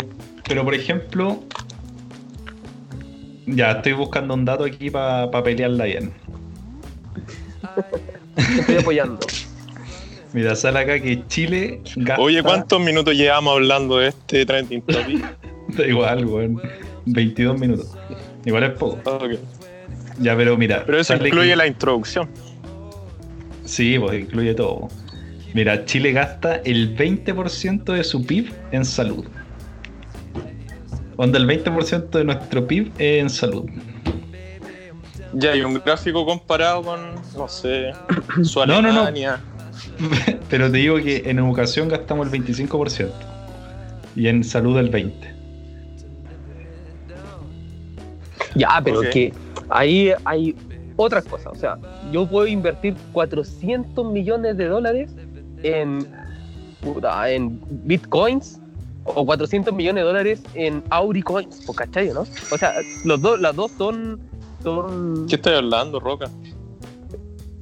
[0.53, 1.43] pero por ejemplo,
[3.47, 6.13] ya estoy buscando un dato aquí para pa pelearla bien.
[8.37, 9.21] Estoy apoyando.
[10.33, 12.23] Mira, sale acá que Chile gasta...
[12.23, 15.25] Oye, ¿cuántos minutos llevamos hablando de este trending topic?
[15.77, 16.63] da igual, weón.
[17.07, 17.97] 22 minutos.
[18.45, 18.99] Igual es poco.
[19.17, 19.39] Okay.
[20.19, 20.85] Ya, pero mira.
[20.87, 22.29] Pero eso incluye la introducción.
[23.65, 24.89] Sí, pues incluye todo.
[25.55, 29.27] Mira, Chile gasta el 20% de su PIB en salud.
[31.17, 33.65] Donde el 20% de nuestro PIB es en salud.
[35.35, 37.93] Ya, hay un gráfico comparado con, no sé,
[38.43, 38.93] su Alemania.
[38.93, 39.52] No, no, no.
[40.51, 43.11] Pero te digo que en educación gastamos el 25%
[44.17, 45.13] y en salud el 20%.
[48.55, 49.33] Ya, pero que
[49.71, 50.55] ahí hay
[50.97, 51.53] otras cosas.
[51.53, 51.79] O sea,
[52.11, 55.11] yo puedo invertir 400 millones de dólares
[55.63, 56.07] en,
[57.27, 58.61] en bitcoins
[59.05, 62.13] o 400 millones de dólares en Auri Coins, ¿cachai?
[62.13, 62.27] ¿no?
[62.51, 64.21] O sea, los dos, las dos son,
[64.63, 65.27] son...
[65.29, 66.27] ¿Qué estoy hablando, Roca?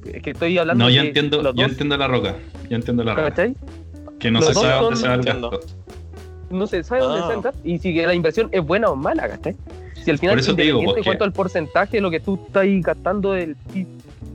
[0.05, 2.35] Es que estoy hablando No, yo entiendo, yo entiendo la Roca.
[2.69, 3.29] Yo entiendo la Roca.
[3.29, 3.55] ¿Cachai?
[4.19, 5.59] Que no se sabe dónde se va el gasto.
[6.49, 7.59] No se sabe dónde se va el gasto.
[7.63, 9.55] Y si la inversión es buena o mala, ¿cachai?
[10.03, 12.65] Si al final Por eso te digo, cuánto el porcentaje de lo que tú estás
[12.81, 13.55] gastando del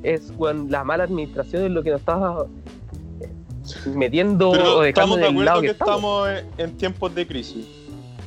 [0.03, 2.47] es cuando la mala administración es lo que nos estás
[3.95, 7.67] metiendo o estamos de acuerdo que, estamos en tiempos de crisis.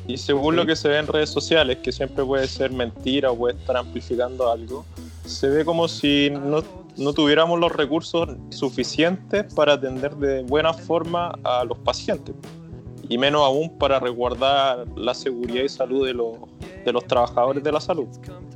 [0.08, 3.38] Y según lo que se ve en redes sociales, que siempre puede ser mentira o
[3.38, 4.84] puede estar amplificando algo,
[5.26, 6.64] se ve como si no,
[6.98, 12.36] no tuviéramos los recursos suficientes para atender de buena forma a los pacientes.
[13.08, 16.38] Y menos aún para resguardar la seguridad y salud de los,
[16.86, 18.08] de los trabajadores de la salud.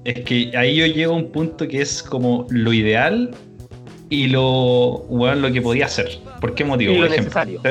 [0.03, 3.31] Es que ahí yo llego a un punto que es como lo ideal
[4.09, 6.19] y lo, bueno, lo que podía hacer.
[6.39, 6.93] ¿Por qué motivo?
[6.93, 7.61] Y lo necesario.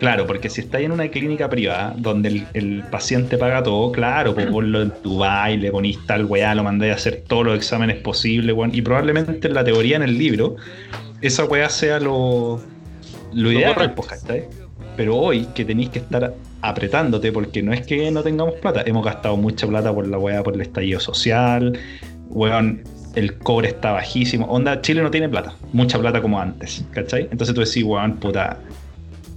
[0.00, 4.46] Claro, porque si estáis en una clínica privada donde el, paciente paga todo, claro, pues
[4.46, 8.56] ponlo en tu baile, ponís tal weá, lo mandáis a hacer todos los exámenes posibles,
[8.56, 8.74] weón.
[8.74, 10.56] Y probablemente en la teoría, en el libro,
[11.20, 12.62] esa weá sea lo,
[13.34, 14.24] lo ideal, pues,
[14.96, 16.32] Pero hoy que tenéis que estar
[16.62, 20.42] apretándote, porque no es que no tengamos plata, hemos gastado mucha plata por la weá,
[20.42, 21.78] por el estallido social,
[22.30, 22.84] weón,
[23.16, 24.46] el cobre está bajísimo.
[24.46, 27.28] Onda, Chile no tiene plata, mucha plata como antes, ¿cachai?
[27.30, 28.58] Entonces tú decís, weón, puta,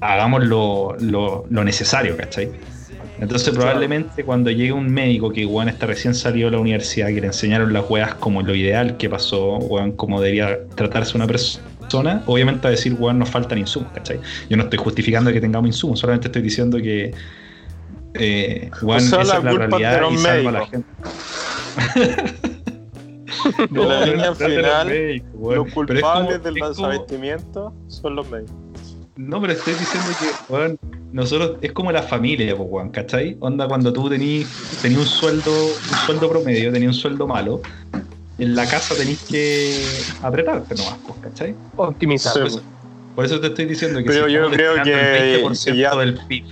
[0.04, 2.52] hagamos lo, necesario, ¿cachai?
[3.20, 7.22] Entonces probablemente cuando llegue un médico que weón está recién salido de la universidad, que
[7.22, 12.22] le enseñaron las weas como lo ideal que pasó, weón, como debía tratarse una persona,
[12.26, 14.20] obviamente a decir, weón, nos faltan insumos, ¿cachai?
[14.50, 17.14] Yo no estoy justificando que tengamos insumos, solamente estoy diciendo que
[18.16, 20.88] eh, weón, esa es la realidad y salva a la gente.
[23.70, 28.63] de la línea final, los culpables del desabastecimiento son los médicos.
[29.16, 30.80] No, pero estoy diciendo que, weón,
[31.12, 33.38] nosotros es como la familia, pues, weón, ¿cachai?
[33.40, 34.48] Onda cuando tú tenías
[34.84, 37.62] un sueldo, un sueldo promedio, tenías un sueldo malo,
[38.40, 39.86] en la casa tenés que
[40.22, 41.56] apretarte nomás, pues, ¿cachai?
[41.76, 42.34] Optimizar.
[43.16, 45.96] Por eso, te estoy diciendo que pero yo creo que el 20% ya...
[45.96, 46.46] del PIB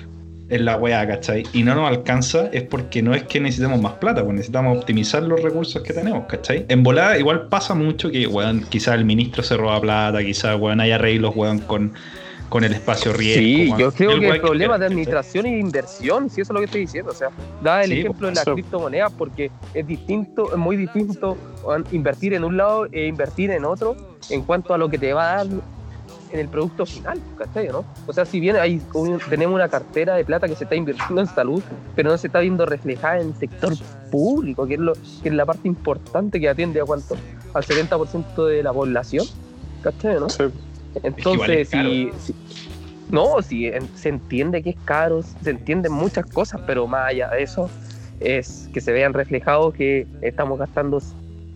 [0.50, 1.44] en la weá, ¿cachai?
[1.54, 5.24] Y no nos alcanza es porque no es que necesitemos más plata, pues necesitamos optimizar
[5.24, 6.66] los recursos que tenemos, ¿cachai?
[6.70, 10.82] En volada igual pasa mucho que, weón, quizás el ministro se roba plata, quizás, weón,
[10.82, 11.94] hay arreglos, weón, con
[12.52, 13.42] con el espacio riesgo.
[13.42, 16.60] Sí, yo creo que el problema de administración y de inversión, si eso es lo
[16.60, 17.30] que estoy diciendo, o sea,
[17.64, 21.38] da el ejemplo de la criptomoneda porque es distinto, es muy distinto
[21.94, 23.96] invertir en un lado e invertir en otro
[24.30, 25.48] en cuanto a lo que te va a dar
[26.34, 27.70] en el producto final, ¿cachai?
[27.70, 27.86] ¿no?
[28.06, 28.82] O sea, si bien hay
[29.30, 31.64] tenemos una cartera de plata que se está invirtiendo en salud,
[31.96, 33.74] pero no se está viendo reflejada en el sector
[34.12, 34.92] público, que es, lo,
[35.24, 37.16] que es la parte importante que atiende a cuánto,
[37.54, 39.26] al 70% de la población,
[39.84, 40.20] ¿cachai?
[40.20, 40.30] ¿no?
[40.30, 40.44] Sí.
[41.04, 42.10] Entonces, si,
[43.10, 47.44] no, si se entiende que es caro, se entienden muchas cosas, pero más allá de
[47.44, 47.70] eso,
[48.20, 51.02] es que se vean reflejados que estamos gastando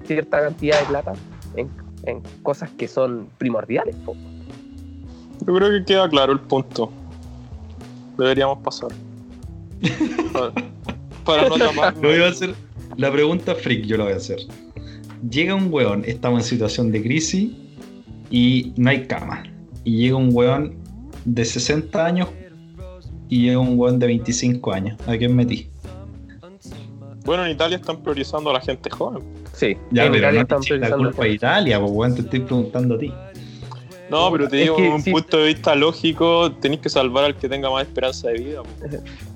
[0.05, 1.13] cierta cantidad de plata
[1.55, 1.69] en,
[2.43, 3.95] cosas que son primordiales.
[4.05, 6.91] Yo creo que queda claro el punto.
[8.17, 8.89] Deberíamos pasar.
[11.25, 11.95] para, no tapar.
[11.95, 12.53] voy a hacer
[12.97, 14.39] la pregunta freak, yo la voy a hacer.
[15.29, 17.51] Llega un weón, estamos en situación de crisis
[18.29, 19.43] y no hay cama.
[19.83, 20.75] Y llega un weón
[21.25, 22.29] de 60 años
[23.29, 24.97] y llega un weón de 25 años.
[25.07, 25.69] ¿A quién metí?
[27.25, 29.23] Bueno, en Italia están priorizando a la gente joven.
[29.53, 32.95] Sí, ya, pero no están priorizando la culpa de Italia, pues weón, te estoy preguntando
[32.95, 33.13] a ti.
[34.09, 37.49] No, pero te digo, desde un punto de vista lógico, tenéis que salvar al que
[37.49, 38.61] tenga más esperanza de vida.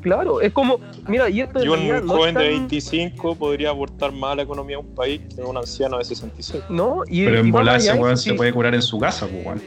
[0.02, 4.36] Claro, es como, mira, y esto Yo un joven de 25 podría aportar más a
[4.36, 6.64] la economía de un país que un anciano de 66.
[6.70, 9.62] No, y Pero en volar ese weón se puede curar en su casa, pues, weón.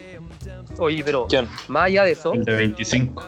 [0.79, 1.49] Oye, pero ¿Quién?
[1.69, 2.33] más allá de eso.
[2.33, 3.23] El de 25.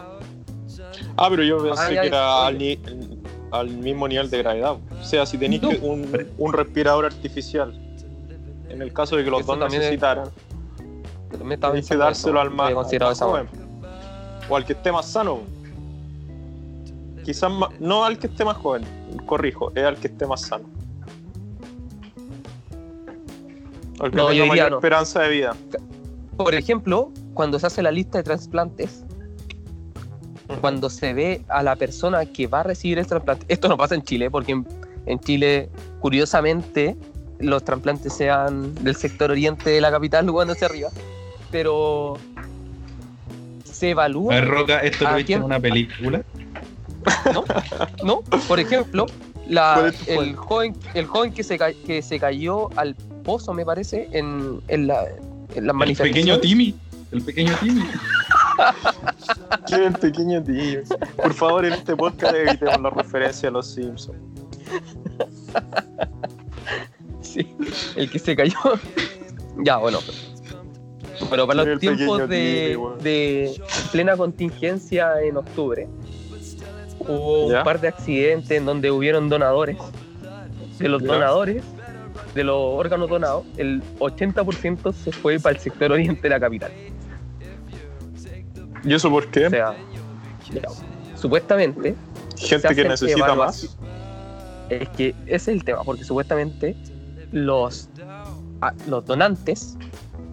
[1.17, 2.79] Ah, pero yo pensé que era al,
[3.51, 4.77] al, mismo nivel de gravedad.
[4.99, 7.73] O sea, si tenéis un, un, respirador artificial,
[8.69, 10.29] en el caso de que los dos necesitaran
[11.43, 12.73] me estaba que dárselo al más,
[13.19, 13.47] joven.
[14.49, 15.39] O al que esté más sano.
[17.23, 18.83] Quizás no al que esté más joven,
[19.25, 20.65] corrijo, es al que esté más sano.
[23.99, 25.55] Al que tenga mayor esperanza de vida.
[26.37, 29.03] Por ejemplo, cuando se hace la lista de trasplantes,
[30.61, 33.95] cuando se ve a la persona que va a recibir el trasplante, esto no pasa
[33.95, 34.67] en Chile, porque en,
[35.07, 35.69] en Chile,
[36.01, 36.95] curiosamente,
[37.39, 40.89] los trasplantes sean del sector oriente de la capital, cuando hacia arriba
[41.51, 42.17] pero
[43.63, 44.41] se evalúa.
[44.41, 46.23] Roca, ¿esto lo viste en una película?
[47.33, 47.43] No,
[48.03, 48.21] no.
[48.47, 49.05] Por ejemplo,
[49.47, 54.61] la, el, joven, el joven que se, que se cayó al pozo, me parece, en,
[54.67, 55.05] en la,
[55.55, 56.75] en la El pequeño Timmy.
[57.11, 57.83] El pequeño Timmy.
[59.67, 60.77] ¿Quién es el pequeño Timmy?
[61.15, 64.17] Por favor, en este podcast evitemos la referencia a los Simpsons.
[67.21, 67.45] Sí,
[67.97, 68.55] el que se cayó.
[69.63, 69.99] Ya, bueno.
[71.29, 73.53] Pero para los tiempos de,
[73.91, 75.87] plena contingencia en octubre,
[76.99, 79.77] hubo un par de accidentes en donde hubieron donadores.
[80.79, 81.63] De los donadores,
[82.33, 86.71] de los órganos donados, el 80% se fue para el sector oriente de la capital.
[88.83, 89.47] ¿Y eso por qué?
[89.47, 89.75] O sea,
[91.15, 91.95] supuestamente.
[92.37, 93.77] Gente que necesita más.
[94.69, 96.75] Es que ese es el tema, porque supuestamente
[97.31, 97.89] los,
[98.61, 99.77] ah, los donantes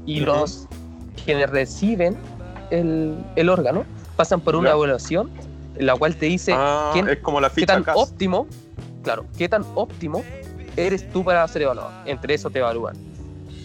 [0.07, 0.69] y los
[1.25, 2.17] quienes reciben
[2.71, 3.85] el, órgano
[4.17, 5.31] pasan por una evaluación
[5.77, 8.47] en la cual te dice ah, es como la qué tan óptimo,
[9.03, 10.23] claro, qué tan óptimo
[10.77, 11.91] eres tú para ser evaluado.
[12.07, 12.97] Entre eso te evalúan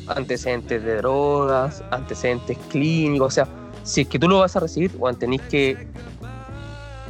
[0.07, 3.47] antecedentes de drogas, antecedentes clínicos, o sea,
[3.83, 5.87] si es que tú lo vas a recibir, bueno, tenéis que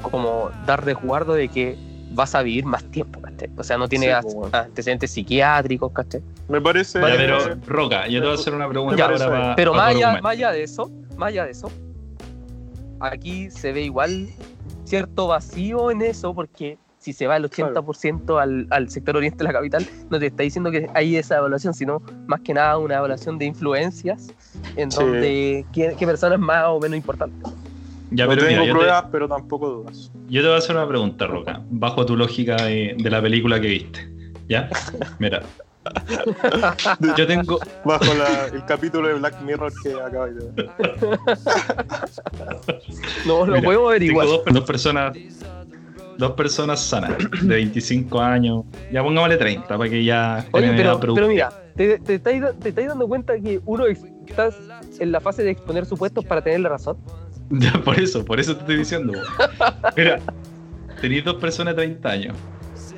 [0.02, 1.78] como dar resguardo de que
[2.12, 3.50] vas a vivir más tiempo, ¿cachai?
[3.58, 6.22] O sea, no tiene pues, antecedentes psiquiátricos, ¿cachai?
[6.48, 7.00] Me parece.
[7.00, 10.64] pero, Roca, yo te voy a hacer una pregunta Pero más, allá, más allá de
[10.64, 11.72] eso, más allá de eso,
[13.00, 14.28] aquí se ve igual
[14.86, 19.44] cierto vacío en eso, porque si se va el 80% al, al, sector oriente de
[19.46, 22.96] la capital, no te está diciendo que hay esa evaluación, sino más que nada una
[22.96, 24.28] evaluación de influencias
[24.76, 27.50] en donde qué, qué persona más o menos importante.
[28.12, 30.12] Ya, no pero tengo pruebas, pero tampoco dudas.
[30.30, 33.60] Yo te voy a hacer una pregunta, Roca, bajo tu lógica de, de la película
[33.60, 34.10] que viste.
[34.48, 34.70] ¿Ya?
[35.20, 35.44] Mira.
[37.18, 37.60] Yo tengo.
[37.86, 38.06] Bajo
[38.54, 40.70] el capítulo de Black Mirror que acabáis de ver.
[43.26, 44.26] No, lo podemos averiguar.
[44.26, 45.18] Tengo dos, dos, personas.
[46.18, 48.66] Dos personas sanas, de 25 años.
[48.92, 50.46] Ya pongámosle 30 para que ya.
[50.52, 54.50] Oye, pero, pero mira, te, te, estáis, te estáis dando cuenta que uno está
[55.00, 56.98] en la fase de exponer supuestos para tener la razón.
[57.50, 59.14] Ya, por eso, por eso te estoy diciendo.
[59.96, 60.22] Mira,
[61.02, 62.38] tenéis dos personas de 30 años,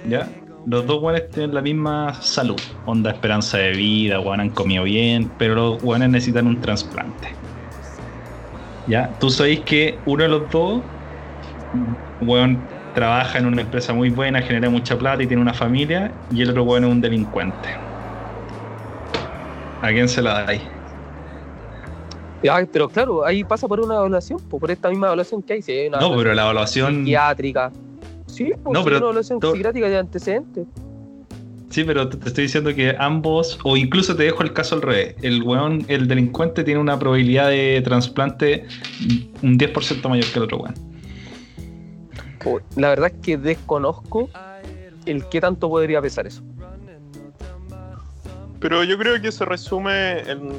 [0.04, 0.30] ¿ya?
[0.66, 5.32] Los dos guanes tienen la misma salud, onda esperanza de vida, guanes han comido bien,
[5.38, 7.28] pero los guanes necesitan un trasplante.
[8.86, 9.14] ¿Ya?
[9.20, 10.84] Tú sabéis que uno de los dos,
[12.94, 16.50] trabaja en una empresa muy buena, genera mucha plata y tiene una familia, y el
[16.50, 17.70] otro weón es un delincuente.
[19.82, 20.79] ¿A quién se la dais?
[22.72, 25.62] Pero claro, ahí pasa por una evaluación, por esta misma evaluación que hay.
[25.62, 27.00] Si no, pero la evaluación.
[27.00, 27.72] Psiquiátrica.
[28.28, 30.68] Sí, pues, no, pero una evaluación psiquiátrica de antecedentes.
[31.70, 35.16] Sí, pero te estoy diciendo que ambos, o incluso te dejo el caso al revés.
[35.22, 38.66] El weón, el delincuente tiene una probabilidad de trasplante
[39.44, 40.74] un 10% mayor que el otro weón.
[42.76, 44.30] La verdad es que desconozco
[45.06, 46.42] el qué tanto podría pesar eso.
[48.60, 50.52] Pero yo creo que se resume en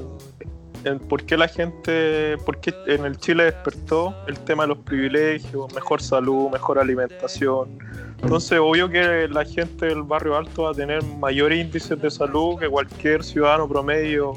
[1.09, 5.73] por qué la gente, por qué en el Chile despertó el tema de los privilegios,
[5.75, 7.79] mejor salud, mejor alimentación.
[8.23, 12.59] Entonces, obvio que la gente del barrio alto va a tener mayores índices de salud
[12.59, 14.35] que cualquier ciudadano promedio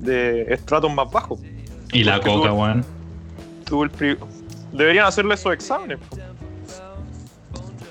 [0.00, 1.40] de estratos más bajos.
[1.92, 2.84] Y la coca, weón.
[4.72, 5.98] Deberían hacerle esos exámenes.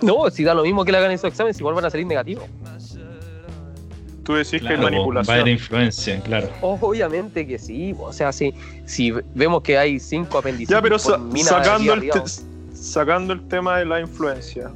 [0.01, 2.45] No, si da lo mismo que le hagan esos exámenes, igual van a salir negativos.
[4.25, 5.35] Tú decís que es manipulación.
[5.35, 6.49] Va a haber influencia, claro.
[6.61, 7.95] Obviamente que sí.
[7.99, 10.75] O sea, si, si vemos que hay cinco apendicitis.
[10.75, 12.11] Ya, pero sacando, el
[12.73, 14.71] sacando el tema de la influencia,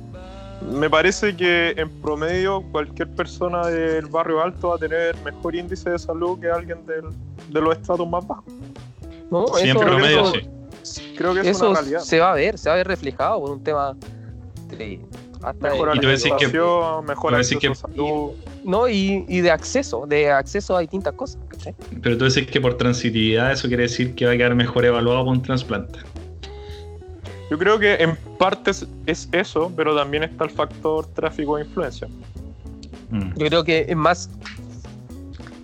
[0.72, 5.90] me parece que en promedio cualquier persona del barrio alto va a tener mejor índice
[5.90, 7.06] de salud que alguien del,
[7.52, 8.54] de los estados más bajos.
[9.32, 10.26] No, Siempre eso, promedio,
[10.84, 11.14] sí.
[11.18, 13.96] Creo que eso se va a ver, se va a ver reflejado por un tema
[14.70, 15.02] de
[15.42, 18.32] hasta mejor alimentación, mejor acceso a salud.
[18.64, 21.42] No, y, y, de acceso, de acceso a distintas cosas.
[22.02, 25.26] Pero tú dices que por transitividad eso quiere decir que va a quedar mejor evaluado
[25.26, 26.00] por un trasplante.
[27.50, 28.72] Yo creo que en parte
[29.06, 32.08] es eso, pero también está el factor tráfico de influencia.
[33.10, 33.34] Mm.
[33.38, 34.30] Yo creo que es más.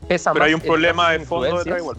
[0.07, 1.97] Pesa pero hay un problema de fondo detrás igual.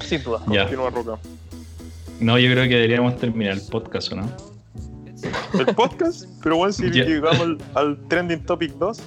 [0.00, 0.42] Sin duda.
[0.48, 0.66] Ya.
[0.66, 1.18] Roca.
[2.20, 4.30] No, yo creo que deberíamos terminar el podcast, ¿o no?
[5.58, 6.26] ¿El podcast?
[6.42, 9.02] Pero bueno, si llegamos al, trending topic 2.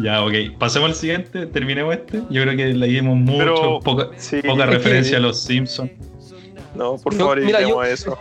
[0.00, 0.32] Ya, ok.
[0.58, 2.22] Pasemos al siguiente, terminemos este.
[2.30, 4.10] Yo creo que leímos mucho, poca,
[4.46, 5.90] poca referencia a los Simpsons.
[6.76, 7.82] No, por favor, mira, yo...
[7.82, 8.16] eso.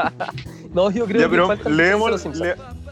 [0.72, 2.24] no, yo creo que leemos,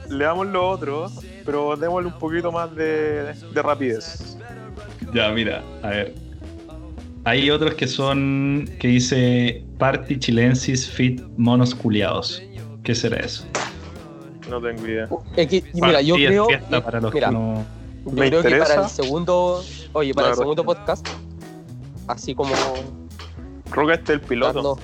[0.09, 1.11] leamos lo otro,
[1.47, 4.37] pero démosle un poquito más de, de rapidez.
[5.15, 6.15] Ya, mira, a ver.
[7.25, 12.43] Hay otros que son, que dice Party Chilensis Fit Monos Culeados.
[12.83, 13.47] ¿Qué será eso?
[14.51, 15.09] No tengo idea.
[15.73, 16.49] mira, yo creo,
[16.85, 17.65] para los que no...
[18.05, 19.65] yo creo que para el segundo,
[19.95, 21.09] oye, para el segundo podcast,
[22.09, 22.53] así como...
[23.71, 24.79] Creo este es el piloto.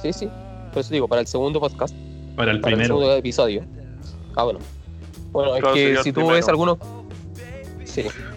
[0.00, 0.28] Sí, sí,
[0.72, 1.92] por eso digo, para el segundo podcast.
[2.36, 2.94] Para el para primero.
[2.94, 3.64] El segundo episodio.
[4.36, 4.60] Ah, bueno.
[5.32, 6.78] Bueno, es que si tú ves algunos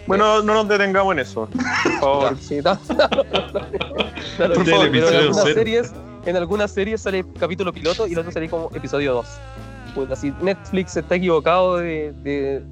[0.06, 1.48] bueno, no nos detengamos en eso,
[1.82, 2.36] por favor.
[2.40, 5.92] sí, no, por favor, pero en algunas, series,
[6.26, 9.26] en algunas series sale capítulo piloto y el otro sale como episodio 2.
[9.94, 12.62] Pues así, Netflix está equivocado de, de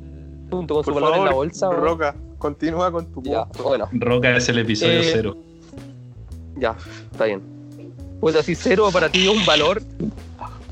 [0.51, 1.71] junto con su valor en la bolsa.
[1.71, 3.89] Roca, continúa con tu ya, bueno.
[3.93, 5.37] Roca es el episodio 0.
[5.37, 5.49] Eh,
[6.61, 6.77] ya,
[7.13, 7.43] está bien.
[8.21, 9.83] Pues así, cero para ti es un valor.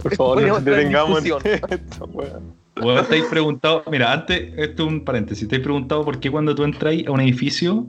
[0.02, 1.32] Por favor, no detengamos en
[1.70, 2.40] esto, bueno,
[2.76, 7.06] estáis preguntado, mira, antes, esto es un paréntesis, te preguntado por qué cuando tú entráis
[7.06, 7.86] a un edificio,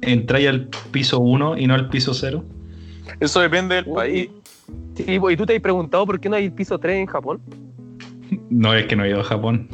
[0.00, 2.44] entráis al piso 1 y no al piso 0.
[3.20, 4.30] Eso depende del país.
[4.94, 7.40] Sí, ¿y tú te has preguntado por qué no hay piso 3 en Japón?
[8.50, 9.68] No, es que no he ido a Japón.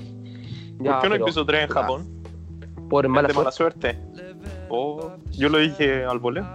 [0.82, 2.22] ¿Por qué no hay piso 3 en Japón?
[2.90, 3.96] Por mala, de mala suerte.
[4.68, 6.46] Oh, yo lo dije al voleo.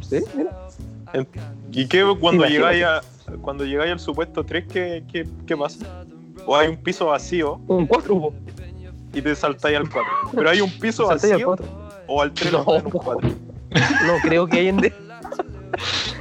[0.00, 0.50] Sí, mira.
[1.72, 3.00] ¿Y qué cuando llegáis a,
[3.40, 6.04] cuando llegáis al supuesto 3, ¿qué, qué, qué pasa?
[6.50, 7.60] ¿O hay un piso vacío?
[7.68, 8.32] Un 4,
[9.14, 10.10] Y te saltáis al 4.
[10.34, 11.54] Pero hay un piso vacío.
[12.08, 13.30] O al 3 no, un 4.
[14.04, 14.92] No creo que hay en.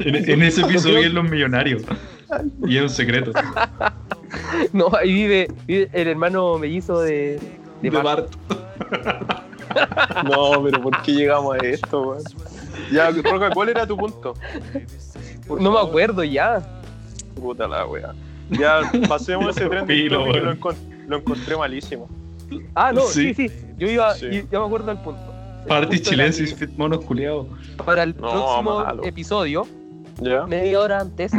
[0.02, 1.82] en, ese piso viven los millonarios.
[2.64, 3.32] Y es un secreto.
[4.72, 7.40] No, ahí vive, el hermano mellizo de,
[7.82, 8.32] de, Bart.
[10.26, 12.24] no, pero ¿por qué llegamos a esto, weón?
[12.92, 14.36] Ya, Roca, ¿cuál era tu punto?
[15.48, 16.62] no me acuerdo ya.
[17.34, 18.14] Puta la wea.
[18.52, 22.10] Ya, pasemos ese tren de lo, lo, encontré malísimo.
[22.74, 23.50] Ah, no, sí, sí.
[23.78, 25.22] Yo iba, ya me acuerdo del punto.
[25.68, 27.48] Party chilensis, fit monos culiados.
[27.86, 29.68] Para el próximo episodio,
[30.48, 31.32] media hora antes,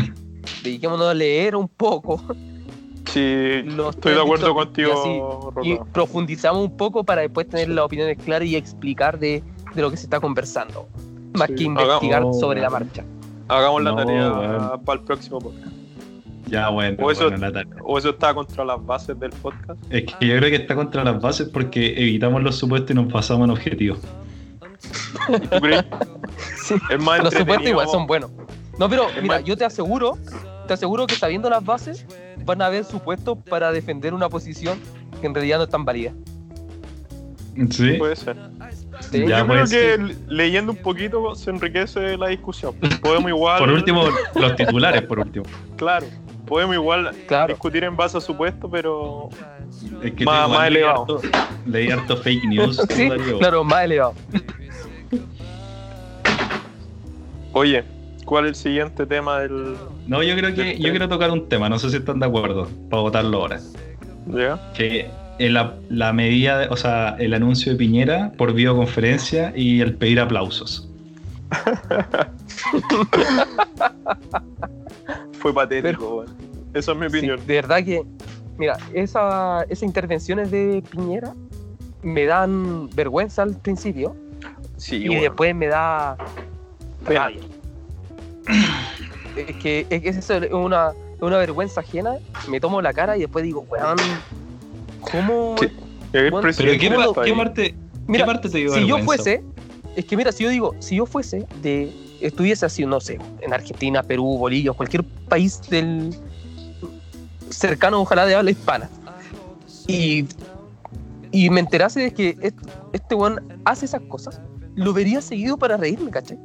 [0.62, 2.22] dediquémonos a leer un poco.
[3.06, 5.52] Sí, estoy de acuerdo contigo.
[5.62, 9.42] Y, profundizamos un poco para después tener las opiniones claras y explicar de,
[9.74, 10.86] de lo que se está conversando.
[11.34, 13.04] Más que investigar sobre la marcha.
[13.48, 15.79] Hagamos la tarea para el próximo podcast.
[16.50, 16.96] Ya, bueno.
[17.00, 17.30] O eso,
[17.84, 19.80] o eso está contra las bases del podcast.
[19.88, 23.12] Es que yo creo que está contra las bases porque evitamos los supuestos y nos
[23.12, 23.98] pasamos en objetivos.
[26.64, 26.74] sí.
[26.90, 28.30] Es más los supuestos igual son buenos.
[28.78, 30.18] No, pero mira, yo te aseguro,
[30.66, 32.04] te aseguro que sabiendo las bases,
[32.44, 34.78] van a haber supuestos para defender una posición
[35.20, 36.12] que en realidad no es tan válida.
[37.70, 37.92] Sí.
[37.94, 38.36] Puede ser.
[39.12, 42.74] Yo creo pues, que leyendo un poquito se enriquece la discusión.
[43.02, 43.58] Podemos igual.
[43.58, 45.44] por último, los titulares, por último.
[45.76, 46.06] Claro,
[46.50, 47.12] podemos igual
[47.46, 49.28] discutir en base a supuesto, pero
[50.02, 51.20] es que más, más elevado.
[51.64, 52.76] leí harto fake news.
[52.90, 54.14] sí, claro, más elevado.
[57.52, 57.84] Oye,
[58.24, 59.76] ¿cuál es el siguiente tema del.?
[60.08, 62.68] No, yo creo que yo quiero tocar un tema, no sé si están de acuerdo,
[62.90, 63.60] para votarlo ahora.
[64.26, 64.72] ¿Ya?
[64.74, 70.18] Que la, la medida, o sea, el anuncio de Piñera por videoconferencia y el pedir
[70.18, 70.88] aplausos.
[75.40, 76.24] Fue patético,
[76.74, 77.40] Esa es mi opinión.
[77.46, 78.04] de verdad que,
[78.58, 81.34] mira, esa, esas intervenciones de Piñera
[82.02, 84.14] me dan vergüenza al principio.
[84.76, 86.16] Sí, y después me da
[87.04, 87.40] rabia.
[89.36, 92.16] es que es, una, una vergüenza ajena.
[92.48, 93.98] Me tomo la cara y después digo, weón,
[95.00, 95.56] ¿Cómo?
[96.12, 96.90] pero ¿qué,
[97.34, 97.74] parte,
[98.06, 99.42] mira, parte te Si yo fuese,
[99.96, 103.52] es que mira, si yo digo, si yo fuese de, estuviese así, no sé, en
[103.52, 106.14] Argentina, Perú, Bolivia, cualquier país del
[107.50, 108.88] cercano, ojalá de habla hispana,
[109.86, 110.26] y,
[111.32, 112.62] y me enterase de que este,
[112.92, 114.40] este weón hace esas cosas,
[114.76, 116.38] lo vería seguido para reírme, ¿cachai?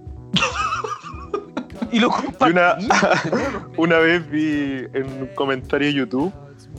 [1.91, 2.09] y lo
[2.41, 2.77] una,
[3.77, 6.33] una vez vi en un comentario de YouTube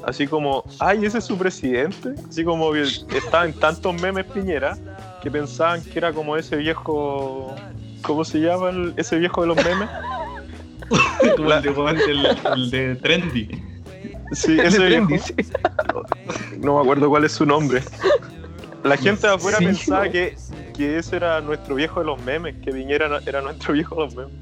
[0.04, 4.76] así como, ay, ese es su presidente, así como que estaba en tantos memes Piñera
[5.22, 7.54] que pensaban que era como ese viejo,
[8.02, 9.88] ¿cómo se llama ese viejo de los memes?
[11.22, 13.48] el, de, Trendy.
[14.32, 15.08] Sí, ese viejo.
[16.58, 17.82] No me acuerdo cuál es su nombre.
[18.84, 20.36] La gente de afuera pensaba que,
[20.76, 24.14] que ese era nuestro viejo de los memes, que Piñera era nuestro viejo de los
[24.14, 24.32] memes.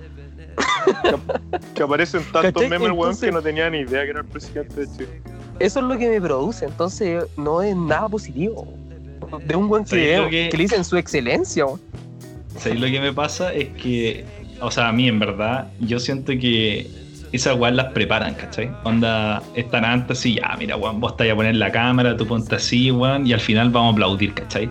[1.74, 4.86] que, aparecen tantos memes, weón, que no tenía ni idea que era el presidente de
[4.96, 5.22] Chile
[5.58, 8.66] eso es lo que me produce, entonces no es nada positivo.
[9.46, 11.64] De un buen que, que, le dicen su excelencia.
[12.56, 13.52] ¿Sabes lo que me pasa?
[13.52, 14.24] Es que,
[14.60, 16.90] o sea, a mí en verdad, yo siento que
[17.32, 18.70] esas weas las preparan, ¿cachai?
[18.84, 22.54] Onda, están antes y ya, mira, weón, vos estás a poner la cámara, tú ponte
[22.54, 24.70] así, weón, y al final vamos a aplaudir, ¿cachai?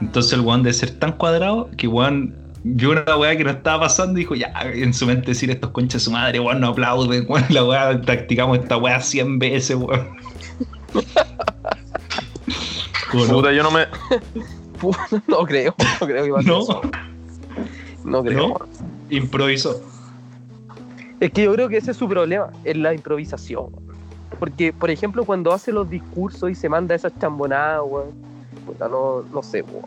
[0.00, 3.84] Entonces el weón debe ser tan cuadrado que weón vio una weá que no estaba
[3.84, 6.68] pasando y dijo, ya, en su mente decir estos conchas de su madre, weón, no
[6.68, 10.08] aplauden, weón, la weá, practicamos esta weá 100 veces, weón.
[13.10, 13.86] Puta, yo no me.
[15.28, 16.80] no creo, no creo que va a No.
[18.04, 18.48] No creo.
[18.48, 18.56] ¿No?
[19.10, 19.82] Improvisó.
[21.20, 23.66] Es que yo creo que ese es su problema, es la improvisación.
[24.38, 28.10] Porque, por ejemplo, cuando hace los discursos y se manda esas chambonadas, weón,
[28.66, 29.84] puta, no, no sé, weón.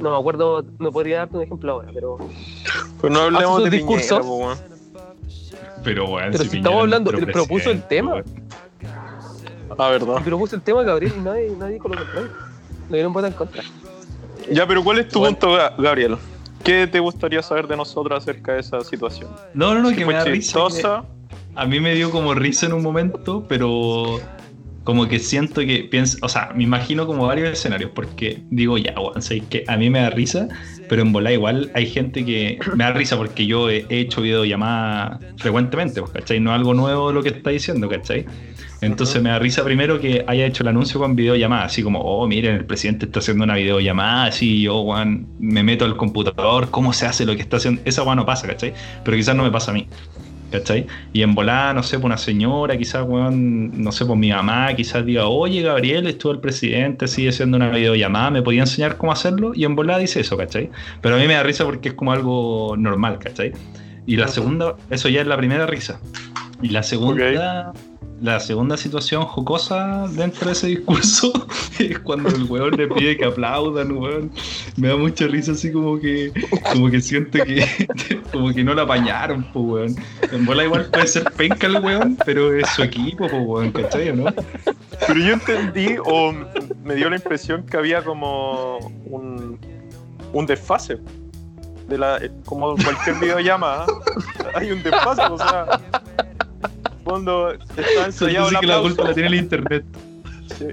[0.00, 2.16] No me acuerdo, no podría darte un ejemplo ahora, pero.
[3.00, 4.26] Pues no hablemos de discursos.
[5.84, 8.22] pero, weón, pero si, estamos hablando, él propuso el tema.
[9.76, 10.20] Ah, verdad.
[10.24, 12.30] Pero puse el tema, Gabriel, y nadie, nadie dijo lo contrario.
[12.88, 13.62] Le dieron voto en contra.
[14.50, 16.16] Ya, pero ¿cuál es tu punto, Gabriel?
[16.70, 19.28] ¿Qué te gustaría saber de nosotros acerca de esa situación?
[19.54, 21.02] No, no, no, que me da risa.
[21.56, 24.20] a mí me dio como risa en un momento, pero
[24.84, 28.94] como que siento que pienso, o sea, me imagino como varios escenarios, porque digo, ya,
[28.94, 30.46] bueno, sé que a mí me da risa,
[30.88, 35.18] pero en bola igual hay gente que me da risa porque yo he hecho videollamadas
[35.38, 36.38] frecuentemente, pues, ¿cachai?
[36.38, 38.26] No es algo nuevo lo que está diciendo, ¿cachai?
[38.80, 42.26] Entonces me da risa primero que haya hecho el anuncio con videollamada, así como, oh,
[42.26, 46.92] miren, el presidente está haciendo una videollamada, así yo, Juan, me meto al computador, ¿cómo
[46.92, 47.82] se hace lo que está haciendo?
[47.84, 48.72] Esa Juan no pasa, ¿cachai?
[49.04, 49.86] Pero quizás no me pasa a mí.
[50.50, 50.88] ¿Cachai?
[51.12, 54.74] Y en volada, no sé, por una señora, quizás, weón, no sé, por mi mamá,
[54.74, 59.12] quizás diga, oye, Gabriel, estuvo el presidente, sigue haciendo una videollamada, ¿me podía enseñar cómo
[59.12, 59.52] hacerlo?
[59.54, 60.68] Y en volada dice eso, ¿cachai?
[61.02, 63.52] Pero a mí me da risa porque es como algo normal, ¿cachai?
[64.06, 66.00] Y la segunda, eso ya es la primera risa.
[66.60, 67.72] Y la segunda,
[68.20, 71.32] la segunda situación jocosa dentro de ese discurso
[71.78, 74.30] es cuando el weón le pide que aplaudan, weón.
[74.76, 76.32] Me da mucha risa así como que,
[76.70, 79.96] como que siente que, como que no la apañaron, pues weón.
[80.32, 84.16] En bola igual puede ser penca el weón, pero es su equipo, weón, ¿cachai o
[84.16, 84.34] no?
[85.06, 86.32] Pero yo entendí, o
[86.84, 89.58] me dio la impresión que había como un,
[90.32, 90.98] un desfase.
[91.88, 93.84] De la, como cualquier videollamada,
[94.54, 95.79] hay un desfase, o sea,
[97.10, 99.84] fondo está ensayado sí, que la culpa la tiene el internet.
[100.58, 100.66] Sí.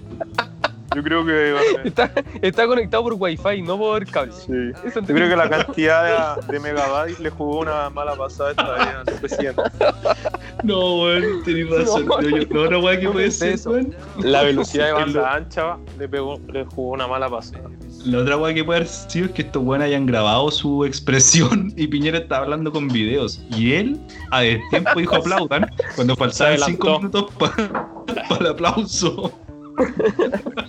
[0.96, 1.56] Yo creo que.
[1.84, 2.12] Está,
[2.42, 4.32] está, conectado por wifi, no por cable.
[4.32, 4.72] Sí.
[4.96, 8.82] Yo creo que la cantidad de, de, megabytes le jugó una mala pasada esta vez
[8.82, 9.62] al presidente.
[10.64, 12.06] No, weón, tenés razón.
[12.08, 13.76] No, yo, no, no, weón, ¿qué puede ser, eso?
[14.20, 17.70] La velocidad de banda ancha le, pegó, le jugó una mala pasada.
[18.08, 21.74] La otra weá que puede haber sido es que estos weones hayan grabado su expresión
[21.76, 23.42] y Piñera estaba hablando con videos.
[23.50, 24.00] Y él,
[24.32, 27.88] a tiempo dijo aplaudan cuando faltaban 5 minutos para
[28.30, 29.32] pa el aplauso.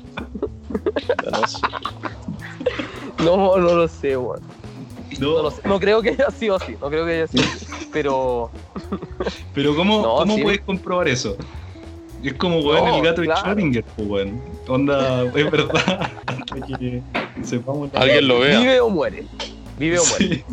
[3.19, 4.41] No, no lo sé, weón.
[5.19, 5.33] No.
[5.35, 5.61] no, lo sé.
[5.65, 7.67] no creo que haya sido así, no creo que haya sido así.
[7.93, 8.51] Pero.
[9.55, 10.43] Pero, ¿cómo, no, ¿cómo sí.
[10.43, 11.37] puedes comprobar eso?
[12.23, 13.55] Es como, weón, no, el gato claro.
[13.55, 14.41] de Schrödinger, weón.
[14.67, 16.11] Onda, es verdad.
[16.79, 17.03] que
[17.43, 18.61] sepamos Alguien lo vea.
[18.61, 19.25] Vive o muere.
[19.79, 20.27] Vive o muere.
[20.27, 20.45] Sí.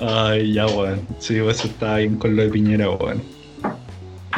[0.00, 1.00] Ay, ya, weón.
[1.18, 3.22] Sí, eso está bien con lo de Piñera, weón.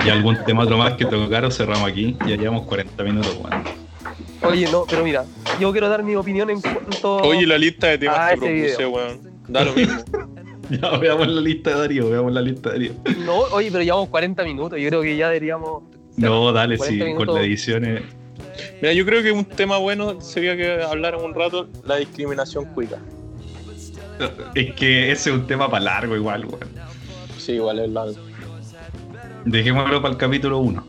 [0.04, 2.16] Y algún tema otro más que tocar o cerramos aquí.
[2.26, 3.64] Ya llevamos 40 minutos, weón.
[4.42, 5.24] Oye, no, pero mira,
[5.58, 7.16] yo quiero dar mi opinión en cuanto.
[7.16, 9.20] Oye, la lista de temas ah, que propuse, weón.
[9.48, 10.02] Da lo mismo.
[10.82, 12.92] ya, veamos la lista de Darío, veamos la lista de Darío.
[13.24, 14.78] No, oye, pero llevamos 40 minutos.
[14.80, 15.82] Yo creo que ya deberíamos.
[16.16, 17.26] No, dale, sí, minutos.
[17.26, 17.84] con la edición.
[17.84, 18.02] Es...
[18.80, 22.98] Mira, yo creo que un tema bueno sería que hablaran un rato la discriminación cuica.
[24.54, 26.68] Es que ese es un tema para largo, igual, weón.
[27.38, 28.16] Sí, igual es largo.
[29.46, 30.86] Dejémoslo para el capítulo 1.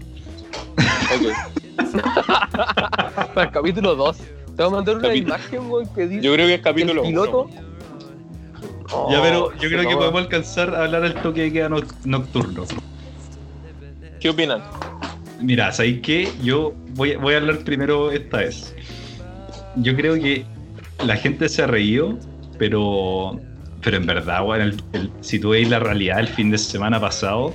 [1.15, 1.93] Ok.
[3.33, 4.17] para el capítulo 2.
[4.17, 6.21] Te voy a mandar una imagen, weón, que dice.
[6.21, 7.70] Yo creo que es capítulo 1.
[8.91, 11.69] Oh, ya, pero yo creo que podemos alcanzar a hablar del toque de queda
[12.03, 12.65] nocturno.
[14.19, 14.61] ¿Qué opinan?
[15.39, 16.31] Mira, ¿sabéis qué?
[16.43, 18.75] Yo voy, voy a hablar primero esta vez.
[19.77, 20.45] Yo creo que
[21.05, 22.19] la gente se ha reído,
[22.59, 23.39] pero
[23.83, 26.99] pero en verdad, bueno, el, el, si tú veis la realidad el fin de semana
[26.99, 27.53] pasado,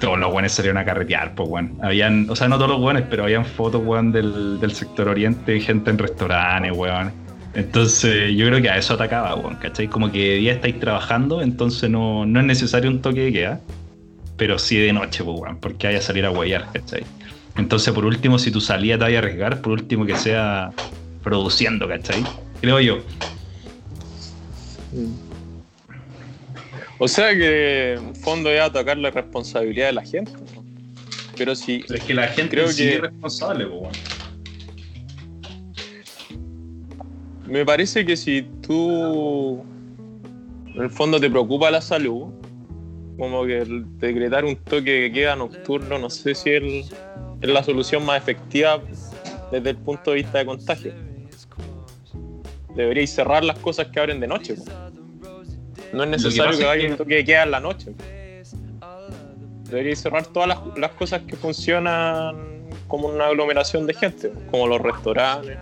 [0.00, 1.78] todos los buenos salieron a carretear, pues, weón.
[1.82, 5.60] Habían, o sea, no todos los buenos, pero habían fotos, weón, del, del sector oriente,
[5.60, 7.12] gente en restaurantes, weón.
[7.54, 9.88] Entonces, yo creo que a eso atacaba, weón, ¿cachai?
[9.88, 13.60] Como que de día estáis trabajando, entonces no, no es necesario un toque de queda,
[14.36, 17.04] pero sí de noche, pues, weón, porque hay que salir a huellar, ¿cachai?
[17.56, 20.70] Entonces, por último, si tú salías te vas a arriesgar, por último que sea
[21.22, 22.24] produciendo, ¿cachai?
[22.60, 22.98] Creo yo.
[26.98, 30.32] O sea que en fondo es atacar la responsabilidad de la gente.
[31.36, 31.84] Pero si.
[31.92, 34.11] Es que la gente creo sí que es responsable, po, weón.
[37.52, 39.62] Me parece que si tú
[40.74, 42.32] en el fondo te preocupa la salud,
[43.18, 43.66] como que
[43.98, 46.90] decretar un toque que queda nocturno, no sé si es,
[47.42, 48.80] es la solución más efectiva
[49.50, 50.94] desde el punto de vista de contagio.
[52.74, 54.54] Deberíais cerrar las cosas que abren de noche.
[54.54, 54.64] po.
[55.92, 57.92] No es necesario que, que vaya un toque de queda en la noche.
[59.64, 62.34] Deberíais cerrar todas las, las, cosas que funcionan
[62.88, 65.58] como una aglomeración de gente, como los restaurantes.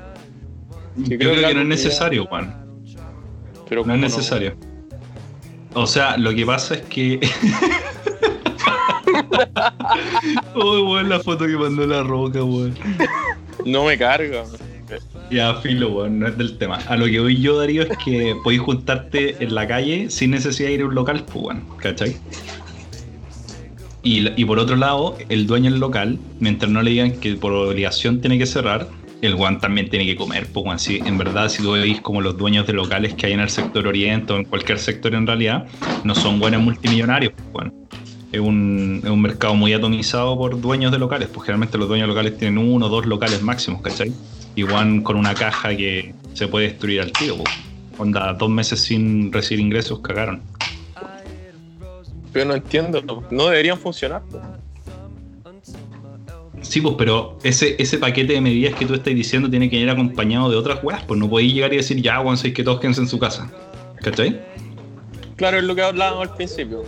[1.04, 2.54] Yo creo, que, no es necesario, Juan.
[3.68, 4.54] Pero no es necesario.
[5.74, 7.20] O sea, lo que pasa es que.
[10.54, 12.74] oh, weón, la foto que mandó la roca, weón.
[13.64, 14.44] No me carga.
[15.30, 16.78] Ya, filo, weón, no es del tema.
[16.88, 20.68] A lo que voy yo, Darío, es que podéis juntarte en la calle sin necesidad
[20.68, 22.16] de ir a un local, pues, weón, ¿cachai?
[24.02, 27.52] Y, y por otro lado, el dueño del local, mientras no le digan que por
[27.52, 28.88] obligación tiene que cerrar,
[29.22, 32.66] el guan también tiene que comer, pues, en verdad, si tú veis como los dueños
[32.66, 35.66] de locales que hay en el sector oriente o en cualquier sector en realidad,
[36.04, 37.80] no son buenos multimillonarios, pues, weón.
[38.32, 42.06] Es un, es un mercado muy atomizado por dueños de locales, pues generalmente los dueños
[42.06, 44.12] locales tienen uno o dos locales máximos, ¿cachai?
[44.54, 47.36] Igual con una caja que se puede destruir al tío.
[47.38, 47.50] Pues.
[47.98, 50.42] Onda, dos meses sin recibir ingresos, cagaron.
[52.32, 54.22] Pero no entiendo, no deberían funcionar.
[54.30, 54.42] Pues.
[56.70, 59.90] Sí, pues, pero ese, ese paquete de medidas que tú estás diciendo tiene que ir
[59.90, 62.78] acompañado de otras weas, pues no podéis llegar y decir, ya, weón, bueno, que todos
[62.78, 63.50] quédense en su casa.
[64.00, 64.40] ¿Cachai?
[65.34, 66.84] Claro, es lo que hablábamos al principio.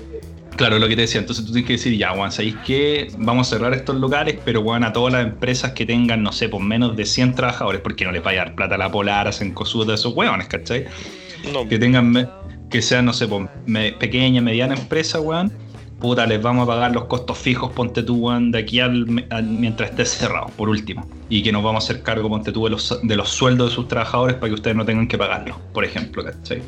[0.54, 3.08] Claro, lo que te decía, entonces tú tienes que decir, ya, weón, ¿sabéis qué?
[3.18, 6.48] Vamos a cerrar estos locales, pero weón, a todas las empresas que tengan, no sé,
[6.48, 9.26] por menos de 100 trabajadores, porque no les vaya a dar plata a la Polar,
[9.26, 10.84] hacen cosudos de esos weones, ¿cachai?
[11.52, 11.68] No.
[11.68, 12.30] Que tengan,
[12.70, 13.50] que sean, no sé, por
[13.98, 15.52] pequeña, mediana empresa, weón,
[16.02, 19.90] puta, les vamos a pagar los costos fijos, ponte tú, weón, de aquí al, mientras
[19.90, 21.08] esté cerrado, por último.
[21.30, 23.74] Y que nos vamos a hacer cargo, ponte tú, de los, de los sueldos de
[23.76, 26.60] sus trabajadores para que ustedes no tengan que pagarlos, por ejemplo, ¿cachai?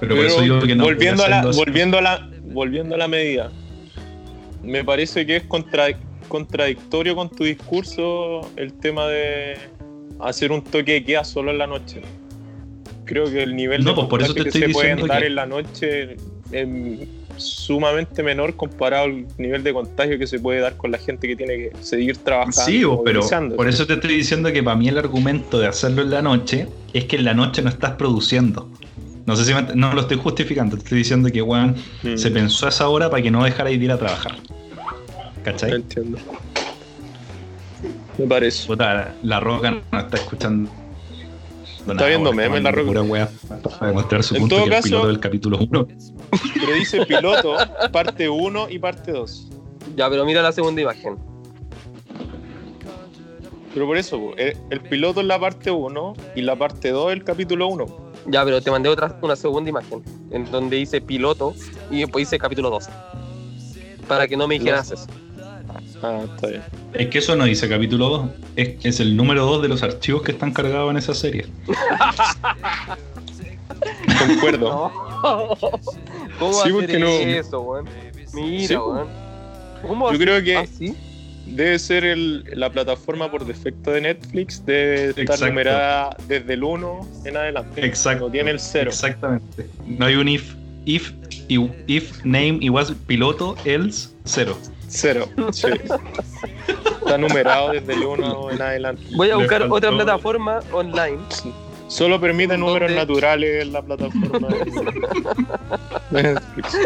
[0.00, 3.52] Pero, volviendo, a la, volviendo, a la, volviendo a la medida,
[4.64, 5.44] me parece que es
[6.28, 9.58] contradictorio con tu discurso el tema de
[10.18, 12.02] hacer un toque de queda solo en la noche.
[13.04, 16.16] Creo que el nivel de pues que se puede dar en la noche
[16.52, 16.68] es
[17.36, 21.36] sumamente menor comparado al nivel de contagio que se puede dar con la gente que
[21.36, 22.62] tiene que seguir trabajando.
[22.62, 23.22] Sí, pero
[23.56, 26.68] por eso te estoy diciendo que para mí el argumento de hacerlo en la noche
[26.92, 28.70] es que en la noche no estás produciendo.
[29.24, 32.16] No sé si no lo estoy justificando, te estoy diciendo que weón mm.
[32.16, 34.36] se pensó a esa hora para que no dejara de ir a trabajar.
[35.44, 35.72] ¿Cachai?
[35.72, 36.18] Entiendo.
[38.18, 38.66] Me parece.
[38.66, 40.70] Puta, la roca no está escuchando.
[41.90, 43.02] Está viendo memes la roca.
[43.02, 43.28] Wea
[43.62, 45.88] para demostrar su en punto todo que caso, el piloto del capítulo 1.
[46.54, 47.56] Pero dice piloto,
[47.90, 49.48] parte 1 y parte 2.
[49.96, 51.18] Ya, pero mira la segunda imagen.
[53.74, 57.12] Pero por eso, el, el piloto es la parte 1 y la parte 2 es
[57.18, 58.12] el capítulo 1.
[58.26, 61.54] Ya, pero te mandé otra, una segunda imagen, en donde dice piloto
[61.90, 62.88] y después dice capítulo 2.
[64.06, 65.06] Para que no me dijeras eso.
[66.02, 66.62] Ah, está bien.
[66.94, 68.30] Es que eso no dice capítulo 2.
[68.56, 71.46] Es, es el número 2 de los archivos que están cargados en esa serie.
[74.18, 74.92] Concuerdo.
[76.38, 77.08] ¿Cómo sí, hacer no...
[77.08, 77.88] eso, weón?
[78.34, 79.08] Mira, weón.
[79.86, 80.56] ¿Cómo Yo creo que.
[80.56, 80.66] ¿Ah,
[81.46, 87.08] debe ser el, la plataforma por defecto de Netflix, debe estar numerada desde el 1
[87.24, 87.84] en adelante.
[87.84, 88.26] Exacto.
[88.26, 88.90] No tiene el 0.
[88.90, 89.66] Exactamente.
[89.86, 91.12] No hay un if, if,
[91.48, 94.56] if name igual piloto, else, 0.
[94.88, 95.28] 0.
[95.52, 95.68] Sí.
[97.00, 99.02] Está numerado desde el 1 en adelante.
[99.16, 101.18] Voy a buscar otra plataforma online.
[101.88, 104.48] Solo permite números naturales en la plataforma
[106.10, 106.78] de Netflix.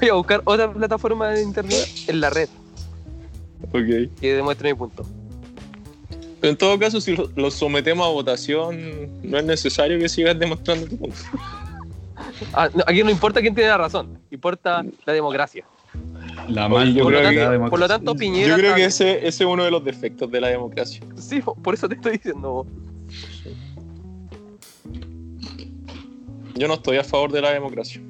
[0.00, 2.48] Voy a buscar otra plataforma de internet en la red.
[3.72, 4.10] Ok.
[4.20, 5.04] Que demuestre mi punto.
[6.40, 10.86] Pero en todo caso, si lo sometemos a votación, no es necesario que sigas demostrando
[10.86, 11.16] tu punto.
[12.52, 15.64] Ah, aquí no importa quién tiene la razón, importa la democracia.
[16.48, 18.48] La mal por, lo tanto, por lo tanto, Piñera.
[18.48, 21.00] Yo creo que ese, ese, es uno de los defectos de la democracia.
[21.16, 22.66] Sí, por eso te estoy diciendo.
[26.54, 28.00] Yo no estoy a favor de la democracia.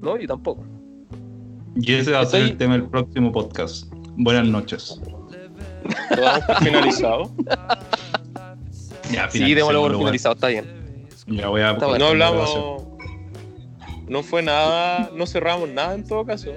[0.00, 0.64] No, yo tampoco.
[1.76, 3.92] Y ese va a ser el tema del próximo podcast.
[4.16, 5.00] Buenas noches.
[6.14, 7.32] ¿Todo finalizado?
[9.10, 10.64] Ya, sí, démoslo por finalizado, está bien.
[11.26, 11.74] Ya voy a.
[11.74, 12.93] no hablamos.
[14.14, 16.52] No fue nada, no cerramos nada en todo caso.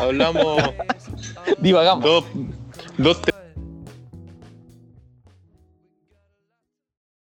[0.00, 0.60] Hablamos.
[1.60, 2.04] Divagamos.
[2.04, 2.24] Dos,
[2.98, 3.22] dos